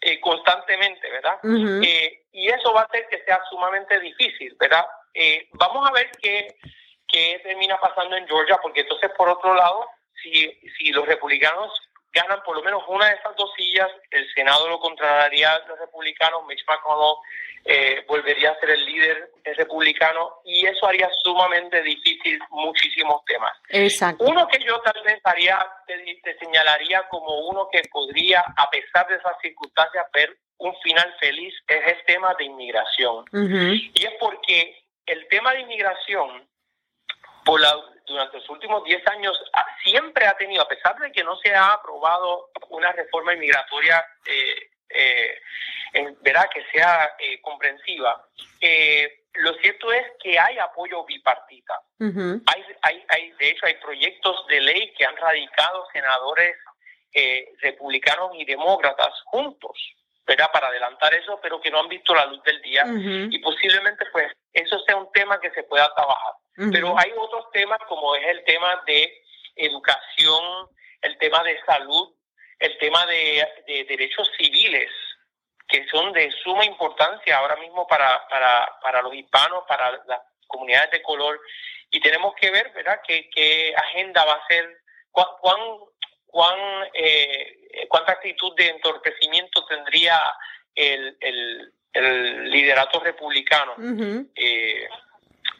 eh, 0.00 0.20
constantemente, 0.20 1.10
¿verdad? 1.10 1.38
Eh, 1.82 2.24
y 2.32 2.48
eso 2.48 2.72
va 2.72 2.82
a 2.82 2.84
hacer 2.84 3.06
que 3.08 3.22
sea 3.24 3.40
sumamente 3.50 3.98
difícil, 4.00 4.54
¿verdad? 4.58 4.84
Eh, 5.14 5.48
vamos 5.52 5.88
a 5.88 5.92
ver 5.92 6.10
qué, 6.22 6.56
qué 7.08 7.40
termina 7.42 7.78
pasando 7.78 8.16
en 8.16 8.26
Georgia, 8.26 8.58
porque 8.62 8.80
entonces, 8.80 9.10
por 9.16 9.28
otro 9.28 9.54
lado, 9.54 9.86
si, 10.22 10.48
si 10.76 10.92
los 10.92 11.06
republicanos 11.06 11.72
ganan 12.16 12.42
por 12.44 12.56
lo 12.56 12.62
menos 12.62 12.82
una 12.88 13.06
de 13.06 13.14
esas 13.14 13.36
dos 13.36 13.50
sillas, 13.56 13.90
el 14.10 14.26
Senado 14.32 14.68
lo 14.68 14.80
controlaría 14.80 15.52
a 15.52 15.58
los 15.66 15.78
republicanos, 15.78 16.46
Mitch 16.46 16.64
McConnell 16.66 17.16
eh, 17.68 18.04
volvería 18.08 18.52
a 18.52 18.60
ser 18.60 18.70
el 18.70 18.84
líder 18.86 19.30
republicano 19.44 20.40
y 20.44 20.64
eso 20.66 20.86
haría 20.86 21.10
sumamente 21.22 21.82
difícil 21.82 22.38
muchísimos 22.50 23.24
temas. 23.26 23.52
Exacto. 23.68 24.24
Uno 24.24 24.48
que 24.48 24.64
yo 24.64 24.80
tal 24.80 25.02
vez 25.04 25.20
haría, 25.24 25.58
te, 25.86 26.38
señalaría 26.38 27.02
como 27.08 27.48
uno 27.48 27.68
que 27.70 27.82
podría, 27.90 28.40
a 28.56 28.70
pesar 28.70 29.06
de 29.08 29.16
esas 29.16 29.36
circunstancias, 29.42 30.06
ver 30.14 30.36
un 30.58 30.74
final 30.80 31.14
feliz 31.20 31.54
es 31.68 31.86
el 31.86 32.04
tema 32.06 32.34
de 32.38 32.44
inmigración. 32.44 33.24
Y 33.32 34.04
es 34.06 34.12
porque 34.18 34.84
el 35.04 35.28
tema 35.28 35.52
de 35.52 35.60
inmigración, 35.60 36.48
por 37.44 37.60
la, 37.60 37.74
durante 38.06 38.38
los 38.38 38.48
últimos 38.50 38.84
10 38.84 39.06
años 39.08 39.38
siempre 39.82 40.26
ha 40.26 40.36
tenido, 40.36 40.62
a 40.62 40.68
pesar 40.68 40.98
de 40.98 41.12
que 41.12 41.24
no 41.24 41.36
se 41.36 41.54
ha 41.54 41.72
aprobado 41.72 42.50
una 42.70 42.92
reforma 42.92 43.34
inmigratoria, 43.34 44.04
eh, 44.26 44.70
eh, 44.90 46.14
verá 46.20 46.48
que 46.48 46.64
sea 46.72 47.16
eh, 47.18 47.40
comprensiva, 47.40 48.24
lo 49.38 49.52
cierto 49.54 49.92
es 49.92 50.02
que 50.22 50.38
hay 50.38 50.58
apoyo 50.58 51.04
bipartita. 51.04 51.78
hay, 52.00 52.64
hay, 52.82 53.04
hay, 53.08 53.32
de 53.32 53.50
hecho, 53.50 53.66
hay 53.66 53.74
proyectos 53.74 54.46
de 54.48 54.60
ley 54.60 54.94
que 54.94 55.04
han 55.04 55.16
radicado 55.16 55.86
senadores 55.92 56.56
republicanos 57.60 58.30
y 58.34 58.44
demócratas 58.44 59.12
juntos. 59.26 59.78
¿Verdad? 60.26 60.50
para 60.52 60.68
adelantar 60.68 61.14
eso, 61.14 61.38
pero 61.40 61.60
que 61.60 61.70
no 61.70 61.80
han 61.80 61.88
visto 61.88 62.14
la 62.14 62.26
luz 62.26 62.42
del 62.42 62.60
día 62.62 62.84
y 63.30 63.38
posiblemente 63.38 64.04
pues 64.12 64.32
eso 64.52 64.78
sea 64.80 64.96
un 64.96 65.10
tema 65.12 65.40
que 65.40 65.50
se 65.52 65.62
pueda 65.64 65.92
trabajar. 65.94 66.34
Pero 66.72 66.98
hay 66.98 67.12
otros 67.16 67.50
temas 67.52 67.78
como 67.88 68.14
es 68.16 68.26
el 68.26 68.42
tema 68.44 68.82
de 68.86 69.22
educación, 69.56 70.68
el 71.02 71.16
tema 71.18 71.42
de 71.42 71.60
salud, 71.64 72.14
el 72.58 72.76
tema 72.78 73.04
de, 73.06 73.46
derechos 73.88 74.30
civiles, 74.38 74.90
que 75.68 75.86
son 75.88 76.12
de 76.12 76.30
suma 76.42 76.64
importancia 76.64 77.36
ahora 77.36 77.56
mismo 77.56 77.86
para, 77.86 78.26
para, 78.28 78.68
para 78.82 79.02
los 79.02 79.14
hispanos, 79.14 79.64
para 79.68 79.90
las 80.06 80.20
comunidades 80.46 80.90
de 80.90 81.02
color. 81.02 81.38
Y 81.90 82.00
tenemos 82.00 82.34
que 82.36 82.50
ver, 82.50 82.72
¿verdad?, 82.72 83.00
qué, 83.06 83.28
qué 83.30 83.74
agenda 83.76 84.24
va 84.24 84.34
a 84.34 84.46
ser, 84.46 84.80
cuán, 85.10 85.26
cuán, 85.40 85.58
eh, 86.94 87.86
cuánta 87.88 88.12
actitud 88.12 88.54
de 88.56 88.68
entorpecimiento 88.68 89.64
tendría 89.66 90.18
el, 90.74 91.16
el, 91.20 91.72
liderato 92.50 93.00
republicano. 93.00 93.74
eh, 94.34 94.88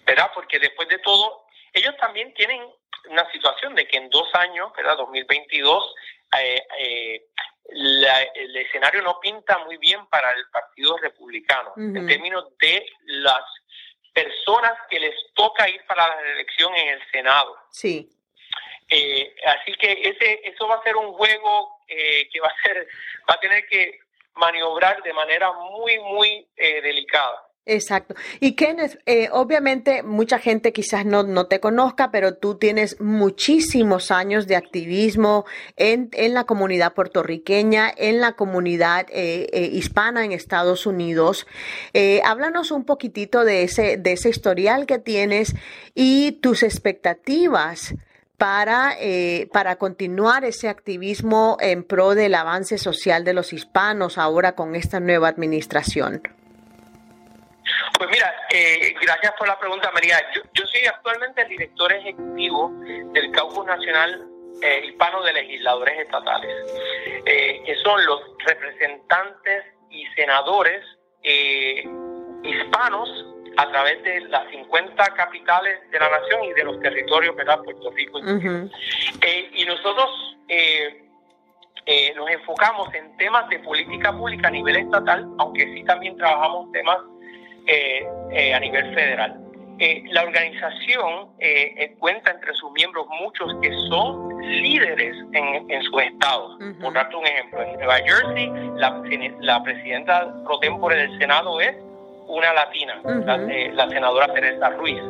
¿verdad? 0.05 0.31
Porque 0.35 0.59
después 0.59 0.89
de 0.89 0.99
todo, 0.99 1.47
ellos 1.73 1.97
también 1.99 2.33
tienen 2.35 2.63
una 3.09 3.31
situación 3.33 3.75
de 3.75 3.87
que 3.87 3.97
en 3.97 4.11
dos 4.11 4.29
años, 4.35 4.73
¿verdad? 4.77 4.97
2022, 4.97 5.95
eh, 6.39 6.63
eh, 6.79 7.27
el 7.69 8.57
escenario 8.57 9.03
no 9.03 9.19
pinta 9.21 9.59
muy 9.59 9.77
bien 9.79 10.07
para 10.07 10.31
el 10.33 10.49
Partido 10.51 10.97
Republicano 10.99 11.73
en 11.77 12.07
términos 12.07 12.45
de 12.61 12.87
las 13.07 13.43
personas 14.15 14.73
que 14.89 15.01
les 15.01 15.15
toca 15.35 15.69
ir 15.69 15.85
para 15.87 16.09
la 16.09 16.31
elección 16.33 16.75
en 16.77 16.89
el 16.91 17.11
Senado. 17.11 17.57
Sí. 17.71 18.09
Eh, 18.89 19.35
así 19.47 19.73
que 19.75 19.93
ese 19.93 20.41
eso 20.45 20.69
va 20.69 20.77
a 20.77 20.83
ser 20.83 20.97
un 20.97 21.13
juego 21.13 21.81
que 21.89 22.41
va 22.41 22.49
a 22.49 22.63
ser 22.63 22.89
va 23.29 23.35
a 23.35 23.41
tener 23.41 23.67
que 23.69 24.01
maniobrar 24.35 25.03
de 25.03 25.13
manera 25.13 25.53
muy 25.53 25.99
muy 25.99 26.47
delicada. 26.57 27.47
Exacto. 27.69 28.15
Y 28.39 28.53
Kenneth, 28.53 29.01
eh, 29.07 29.29
obviamente 29.33 30.05
mucha 30.05 30.39
gente 30.39 30.73
quizás 30.73 31.05
no, 31.05 31.25
no, 31.25 31.47
te 31.47 31.59
conozca, 31.59 32.13
pero 32.13 32.37
tú 32.37 32.59
tienes 32.59 33.01
muchísimos 33.01 34.13
años 34.13 34.47
de 34.47 34.55
activismo 34.55 35.47
en, 35.75 36.09
en 36.13 36.33
la 36.33 36.45
comunidad 36.45 36.95
puertorriqueña, 36.95 37.93
en 37.97 38.21
la 38.21 38.35
comunidad 38.35 39.07
eh, 39.11 39.49
eh, 39.53 39.69
hispana 39.73 40.25
en 40.25 40.31
Estados 40.31 40.87
Unidos. 40.87 41.49
háblanos 42.25 42.71
un 42.71 42.85
poquitito 42.85 43.45
de 43.45 43.65
ese, 43.65 43.97
de 43.97 44.13
ese 44.13 44.29
historial 44.29 44.87
que 44.87 45.01
tienes 45.01 45.57
y 45.93 46.39
tus 46.41 46.63
expectativas 46.63 47.95
para, 48.39 48.97
para 49.53 49.77
continuar 49.77 50.45
ese 50.45 50.69
activismo 50.69 51.57
en 51.61 51.85
pro 51.85 52.15
del 52.15 52.35
avance 52.35 52.79
social 52.79 53.25
de 53.25 53.33
los 53.35 53.53
hispanos 53.53 54.19
ahora 54.19 54.53
con 54.53 54.75
esta 54.75 55.01
nueva 55.01 55.29
administración. 55.29 56.23
Pues 57.99 58.11
mira, 58.11 58.35
eh, 58.53 58.95
gracias 59.01 59.33
por 59.39 59.49
la 59.49 59.59
pregunta, 59.59 59.91
María. 59.93 60.17
Yo, 60.35 60.67
soy 60.67 60.87
actualmente 60.87 61.43
el 61.43 61.49
director 61.49 61.93
ejecutivo 61.93 62.71
del 63.13 63.31
Caucus 63.33 63.65
Nacional 63.65 64.29
eh, 64.63 64.87
Hispano 64.87 65.23
de 65.23 65.33
Legisladores 65.33 65.99
Estatales, 66.01 66.55
eh, 67.25 67.63
que 67.65 67.75
son 67.77 68.05
los 68.05 68.21
representantes 68.45 69.65
y 69.91 70.07
senadores 70.15 70.85
hispanos 72.43 73.09
a 73.57 73.71
través 73.71 74.03
de 74.03 74.21
las 74.23 74.49
50 74.51 75.05
capitales 75.15 75.91
de 75.91 75.99
la 75.99 76.11
nación 76.11 76.45
y 76.45 76.53
de 76.53 76.65
los 76.65 76.81
territorios, 76.81 77.35
¿verdad? 77.37 77.61
Puerto 77.63 77.91
Rico. 77.91 78.19
y 78.19 79.65
nosotros 79.65 80.37
nos 82.17 82.31
enfocamos 82.31 82.93
en 82.95 83.17
temas 83.17 83.49
de 83.49 83.59
política 83.61 84.13
pública 84.13 84.49
a 84.49 84.51
nivel 84.51 84.77
estatal, 84.77 85.27
aunque 85.39 85.65
sí 85.75 85.85
también 85.85 86.17
trabajamos 86.17 86.71
temas 86.73 86.99
eh, 87.67 88.07
eh, 88.31 88.55
a 88.55 88.61
nivel 88.61 88.95
federal. 88.95 89.41
Eh, 89.81 90.05
la 90.13 90.23
organización 90.23 91.33
cuenta 91.99 92.31
entre 92.31 92.55
sus 92.55 92.71
miembros 92.73 93.07
muchos 93.21 93.53
que 93.61 93.71
son 93.89 94.41
líderes 94.41 95.17
en, 95.33 95.69
en 95.69 95.83
sus 95.83 96.01
estados. 96.01 96.59
Por 96.81 96.95
darte 96.95 97.17
un 97.17 97.27
ejemplo, 97.27 97.63
en 97.63 97.75
Nueva 97.75 97.97
Jersey 97.97 98.51
la, 98.77 99.03
la 99.41 99.63
presidenta 99.65 100.33
pro 100.45 100.61
tempore 100.61 100.97
del 100.97 101.19
Senado 101.19 101.61
es 101.61 101.77
una 102.29 102.53
latina, 102.53 103.01
la, 103.05 103.89
senadora 103.89 104.33
Teresa 104.33 104.71
Ruiz. 104.71 105.01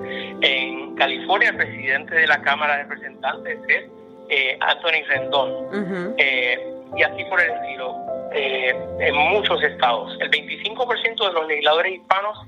En 0.41 0.95
California 0.97 1.51
el 1.51 1.57
presidente 1.57 2.15
de 2.15 2.27
la 2.27 2.41
Cámara 2.43 2.77
de 2.77 2.83
Representantes 2.85 3.59
es 4.29 4.57
Anthony 4.61 5.05
Rendón. 5.09 6.15
y 6.97 7.03
así 7.03 7.25
por 7.25 7.41
el 7.41 7.51
estilo 7.51 7.97
eh, 8.33 8.75
en 9.01 9.17
muchos 9.17 9.63
estados. 9.63 10.17
El 10.21 10.31
25% 10.31 11.27
de 11.27 11.33
los 11.33 11.47
legisladores 11.47 11.95
hispanos 11.95 12.39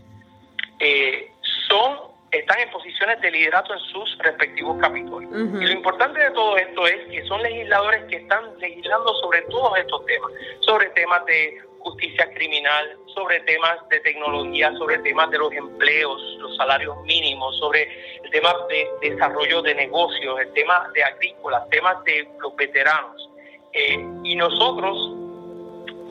eh, 0.81 1.31
son 1.69 2.09
están 2.31 2.61
en 2.61 2.71
posiciones 2.71 3.21
de 3.23 3.31
liderato 3.31 3.73
en 3.73 3.81
sus 3.81 4.19
respectivos 4.19 4.79
capítulos. 4.79 5.31
Y 5.33 5.65
lo 5.65 5.73
importante 5.73 6.21
de 6.21 6.31
todo 6.33 6.59
esto 6.59 6.87
es 6.87 7.07
que 7.11 7.25
son 7.27 7.43
legisladores 7.43 8.05
que 8.05 8.17
están 8.17 8.45
legislando 8.59 9.15
sobre 9.15 9.43
todos 9.43 9.79
estos 9.79 10.05
temas, 10.05 10.31
sobre 10.61 10.91
temas 10.91 11.25
de 11.25 11.63
justicia 11.81 12.31
criminal, 12.35 12.97
sobre 13.15 13.41
temas 13.41 13.77
de 13.89 14.01
tecnología, 14.01 14.73
sobre 14.79 14.99
temas 14.99 15.31
de 15.31 15.39
los 15.39 15.53
empleos, 15.53 16.21
los 16.41 16.57
salarios 16.57 16.97
mínimos, 17.05 17.57
sobre 17.59 17.89
el 18.23 18.31
tema 18.31 18.55
de 18.69 18.89
desarrollo 19.01 19.63
de 19.63 19.75
negocios, 19.75 20.41
el 20.41 20.53
tema 20.53 20.91
de 20.95 21.05
agrícolas, 21.05 21.69
temas 21.71 22.03
de 22.05 22.29
los 22.41 22.55
veteranos. 22.57 23.31
Eh, 23.73 24.05
y 24.25 24.37
nosotros 24.37 24.97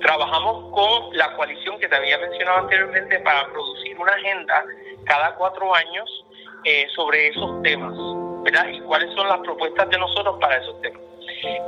trabajamos 0.01 0.71
con 0.73 1.17
la 1.17 1.35
coalición 1.35 1.79
que 1.79 1.87
te 1.87 1.95
había 1.95 2.17
mencionado 2.19 2.59
anteriormente 2.59 3.19
para 3.19 3.47
producir 3.51 3.97
una 3.97 4.11
agenda 4.11 4.63
cada 5.05 5.35
cuatro 5.35 5.73
años 5.73 6.25
eh, 6.63 6.87
sobre 6.95 7.29
esos 7.29 7.61
temas, 7.63 7.93
¿verdad? 8.43 8.67
Y 8.69 8.81
cuáles 8.81 9.13
son 9.15 9.27
las 9.27 9.39
propuestas 9.39 9.89
de 9.89 9.97
nosotros 9.97 10.37
para 10.39 10.57
esos 10.57 10.79
temas. 10.81 11.01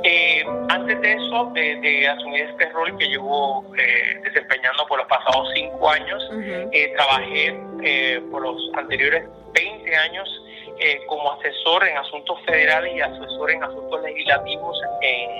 Eh, 0.04 0.44
antes 0.68 1.00
de 1.00 1.12
eso, 1.12 1.50
de, 1.54 2.08
asumir 2.08 2.42
este 2.42 2.68
rol 2.70 2.96
que 2.98 3.06
llevo 3.06 3.64
eh, 3.76 4.20
desempeñando 4.24 4.86
por 4.86 4.98
los 4.98 5.06
pasados 5.06 5.48
cinco 5.54 5.88
años, 5.88 6.22
eh, 6.72 6.92
trabajé 6.96 7.52
por 8.30 8.42
los 8.42 8.56
anteriores 8.74 9.24
20 9.52 9.96
años 9.96 10.28
como 11.06 11.32
asesor 11.32 11.86
en 11.86 11.96
asuntos 11.98 12.38
federales 12.46 12.94
y 12.94 13.00
asesor 13.00 13.50
en 13.50 13.62
asuntos 13.62 14.02
legislativos 14.02 14.80
en, 15.02 15.30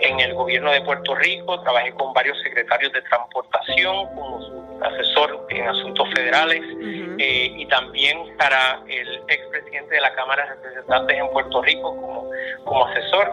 en 0.00 0.20
el 0.20 0.34
gobierno 0.34 0.72
de 0.72 0.80
Puerto 0.82 1.14
Rico. 1.14 1.60
Trabajé 1.62 1.92
con 1.92 2.12
varios 2.12 2.40
secretarios 2.42 2.92
de 2.92 3.02
transportación 3.02 4.06
como 4.14 4.70
asesor 4.82 5.46
en 5.50 5.68
asuntos 5.68 6.08
federales 6.14 6.62
y 7.18 7.66
también 7.66 8.18
para 8.38 8.80
el 8.88 9.22
expresidente 9.28 9.94
de 9.94 10.00
la 10.00 10.14
Cámara 10.14 10.44
de 10.44 10.54
Representantes 10.54 11.18
en 11.18 11.30
Puerto 11.30 11.62
Rico 11.62 11.94
como, 11.94 12.30
como 12.64 12.86
asesor. 12.86 13.30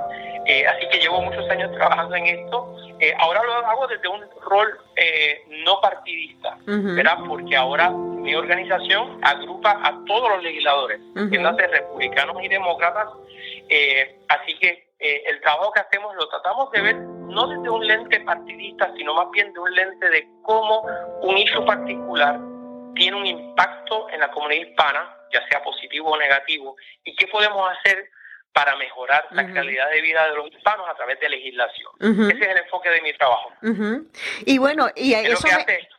Eh, 0.48 0.66
así 0.66 0.88
que 0.90 1.00
llevo 1.00 1.22
muchos 1.22 1.48
años 1.50 1.72
trabajando 1.74 2.16
en 2.16 2.26
esto. 2.26 2.74
Eh, 3.00 3.14
ahora 3.20 3.44
lo 3.44 3.54
hago 3.54 3.88
desde 3.88 4.08
un 4.08 4.22
rol 4.42 4.80
eh, 4.96 5.42
no 5.66 5.80
partidista, 5.82 6.58
¿verdad? 6.66 7.18
Porque 7.28 7.56
ahora 7.56 7.90
mi 7.90 8.34
organización 8.34 9.20
agrupa 9.24 9.78
a 9.84 9.94
todos 10.06 10.30
los 10.30 10.44
legisladores, 10.44 11.00
uh 11.16 11.30
republicanos 11.30 12.38
y 12.42 12.48
demócratas. 12.48 13.08
así 14.30 14.58
que 14.60 14.87
el 15.00 15.42
trabajo 15.42 15.72
que 15.72 15.82
hacemos 15.82 16.16
lo 16.16 16.28
tratamos 16.28 16.72
de 16.72 16.82
ver 16.82 16.96
no 16.96 17.48
desde 17.48 17.70
un 17.70 17.86
lente 17.86 18.20
partidista, 18.22 18.92
sino 18.96 19.14
más 19.14 19.30
bien 19.32 19.54
de 19.54 19.60
un 19.60 19.74
lente 19.74 20.10
de 20.10 20.28
cómo 20.44 20.82
un 21.22 21.38
issue 21.38 21.66
particular 21.66 22.40
tiene 22.96 23.16
un 23.16 23.28
impacto 23.28 24.10
en 24.10 24.20
la 24.20 24.32
comunidad 24.32 24.68
hispana, 24.68 25.16
ya 25.32 25.48
sea 25.50 25.62
positivo 25.64 26.12
o 26.12 26.18
negativo, 26.18 26.76
y 27.04 27.16
qué 27.16 27.28
podemos 27.28 27.70
hacer 27.78 28.10
para 28.54 28.76
mejorar 28.76 29.28
la 29.32 29.54
calidad 29.54 29.88
de 29.92 30.02
vida 30.02 30.28
de 30.28 30.36
los 30.36 30.52
hispanos 30.52 30.90
a 30.90 30.96
través 30.96 31.20
de 31.20 31.30
legislación. 31.30 31.92
Ese 32.00 32.44
es 32.44 32.50
el 32.50 32.58
enfoque 32.58 32.90
de 32.90 33.02
mi 33.02 33.14
trabajo. 33.14 33.54
Y 34.46 34.58
bueno, 34.58 34.88
y 34.96 35.14
eso 35.14 35.48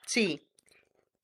sí. 0.05 0.43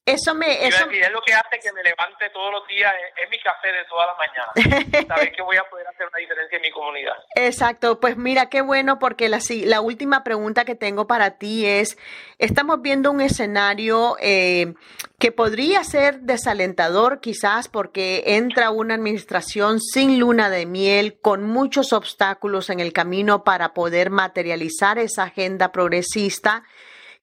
Eso 0.07 0.35
me... 0.35 0.67
Eso... 0.67 0.89
es 0.91 1.11
lo 1.11 1.23
que 1.23 1.33
hace 1.33 1.59
que 1.59 1.73
me 1.73 1.83
levante 1.83 2.29
todos 2.31 2.53
los 2.53 2.67
días, 2.69 2.95
es, 3.21 3.31
mi 3.31 3.39
café 3.41 3.73
de 3.73 3.85
todas 3.87 4.09
las 4.09 4.19
mañanas. 4.19 5.07
Saber 5.09 5.33
que 5.33 5.43
voy 5.43 5.57
a 5.57 5.65
poder 5.65 5.84
una 6.01 6.19
diferencia 6.19 6.57
en 6.57 6.63
mi 6.63 6.71
comunidad. 6.71 7.13
Exacto, 7.35 8.01
pues 8.01 8.17
mira 8.17 8.49
qué 8.49 8.63
bueno 8.63 8.99
porque 8.99 9.29
la, 9.29 9.41
la 9.65 9.81
última 9.81 10.25
pregunta 10.25 10.65
que 10.65 10.75
tengo 10.75 11.07
para 11.07 11.39
ti 11.39 11.67
es, 11.67 11.97
estamos 12.39 12.83
viendo 12.83 13.11
un 13.11 13.21
escenario 13.21 14.17
eh, 14.21 14.75
que 15.19 15.33
podría 15.33 15.85
ser 15.85 16.21
desalentador 16.21 17.21
quizás 17.21 17.69
porque 17.69 18.23
entra 18.27 18.71
una 18.71 18.95
administración 18.95 19.81
sin 19.81 20.19
luna 20.19 20.51
de 20.51 20.67
miel, 20.67 21.19
con 21.21 21.45
muchos 21.45 21.93
obstáculos 21.93 22.71
en 22.71 22.81
el 22.81 22.93
camino 22.93 23.45
para 23.45 23.75
poder 23.75 24.11
materializar 24.11 24.99
esa 24.99 25.25
agenda 25.25 25.73
progresista 25.73 26.65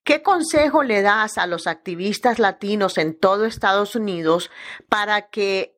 ¿Qué 0.04 0.20
consejo 0.20 0.82
le 0.82 1.00
das 1.00 1.38
a 1.38 1.46
los 1.46 1.68
activistas 1.68 2.40
latinos 2.40 2.98
en 2.98 3.16
todo 3.16 3.44
Estados 3.44 3.94
Unidos 3.94 4.50
para 4.88 5.28
que 5.28 5.71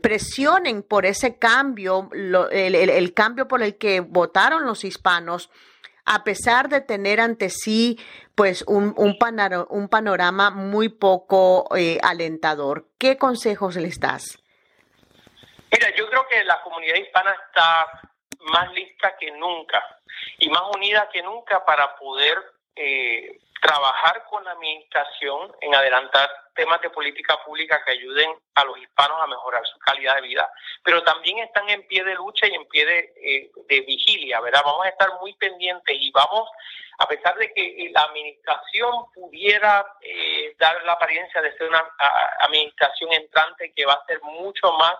presionen 0.00 0.82
por 0.82 1.06
ese 1.06 1.38
cambio, 1.38 2.08
el, 2.12 3.14
cambio 3.14 3.48
por 3.48 3.62
el 3.62 3.76
que 3.76 4.00
votaron 4.00 4.64
los 4.64 4.84
hispanos, 4.84 5.50
a 6.04 6.24
pesar 6.24 6.68
de 6.68 6.80
tener 6.80 7.20
ante 7.20 7.50
sí 7.50 7.98
pues 8.34 8.64
un, 8.66 8.94
un, 8.96 9.18
panorama 9.88 10.50
muy 10.50 10.88
poco 10.88 11.68
eh, 11.76 11.98
alentador? 12.02 12.86
¿Qué 12.98 13.16
consejos 13.16 13.76
les 13.76 14.00
das? 14.00 14.38
Mira, 15.70 15.94
yo 15.96 16.08
creo 16.08 16.26
que 16.28 16.44
la 16.44 16.60
comunidad 16.62 16.96
hispana 16.96 17.34
está 17.46 17.86
más 18.52 18.72
lista 18.72 19.14
que 19.18 19.30
nunca 19.32 19.82
y 20.38 20.48
más 20.48 20.62
unida 20.74 21.08
que 21.12 21.22
nunca 21.22 21.64
para 21.64 21.96
poder 21.96 22.38
eh, 22.76 23.40
trabajar 23.62 24.24
con 24.28 24.42
la 24.44 24.50
administración 24.50 25.54
en 25.60 25.72
adelantar 25.72 26.28
temas 26.52 26.80
de 26.80 26.90
política 26.90 27.38
pública 27.44 27.80
que 27.84 27.92
ayuden 27.92 28.34
a 28.56 28.64
los 28.64 28.76
hispanos 28.76 29.16
a 29.22 29.28
mejorar 29.28 29.62
su 29.64 29.78
calidad 29.78 30.16
de 30.16 30.22
vida, 30.22 30.50
pero 30.82 31.04
también 31.04 31.38
están 31.38 31.68
en 31.70 31.86
pie 31.86 32.02
de 32.02 32.16
lucha 32.16 32.48
y 32.48 32.54
en 32.54 32.66
pie 32.66 32.84
de, 32.84 33.12
eh, 33.68 33.80
vigilia, 33.86 34.40
¿verdad? 34.40 34.62
Vamos 34.64 34.84
a 34.84 34.88
estar 34.88 35.08
muy 35.20 35.32
pendientes 35.34 35.96
y 35.96 36.10
vamos, 36.10 36.50
a 36.98 37.06
pesar 37.06 37.36
de 37.36 37.52
que 37.54 37.88
la 37.94 38.02
administración 38.02 39.04
pudiera 39.14 39.86
eh, 40.00 40.56
dar 40.58 40.82
la 40.82 40.94
apariencia 40.94 41.40
de 41.40 41.56
ser 41.56 41.68
una 41.68 41.88
administración 42.40 43.12
entrante 43.12 43.72
que 43.76 43.86
va 43.86 43.94
a 43.94 44.06
ser 44.06 44.20
mucho 44.22 44.72
más 44.72 44.94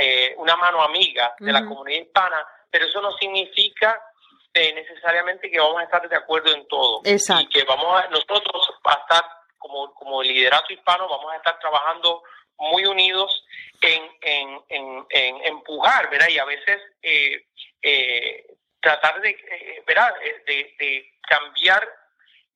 eh, 0.00 0.34
una 0.36 0.54
mano 0.54 0.82
amiga 0.82 1.34
de 1.40 1.50
la 1.50 1.66
comunidad 1.66 2.02
hispana, 2.02 2.46
pero 2.70 2.86
eso 2.86 3.02
no 3.02 3.12
significa 3.14 4.00
necesariamente 4.54 5.50
que 5.50 5.60
vamos 5.60 5.80
a 5.80 5.84
estar 5.84 6.08
de 6.08 6.16
acuerdo 6.16 6.52
en 6.52 6.66
todo. 6.68 7.02
Y 7.40 7.48
que 7.48 7.64
vamos 7.64 8.02
a, 8.02 8.08
nosotros 8.08 8.70
a 8.84 8.92
estar 8.94 9.24
como, 9.58 9.92
como 9.94 10.22
liderato 10.22 10.72
hispano, 10.72 11.08
vamos 11.08 11.32
a 11.32 11.36
estar 11.36 11.58
trabajando 11.58 12.22
muy 12.58 12.84
unidos 12.86 13.44
en, 13.80 14.10
en, 14.22 15.06
en, 15.10 15.44
empujar, 15.44 16.10
¿verdad? 16.10 16.28
Y 16.28 16.38
a 16.38 16.44
veces 16.44 16.80
eh, 17.02 17.46
eh, 17.82 18.46
tratar 18.80 19.20
de, 19.20 19.30
eh, 19.30 19.82
¿verdad? 19.86 20.12
De, 20.46 20.74
de, 20.78 21.12
cambiar 21.28 21.86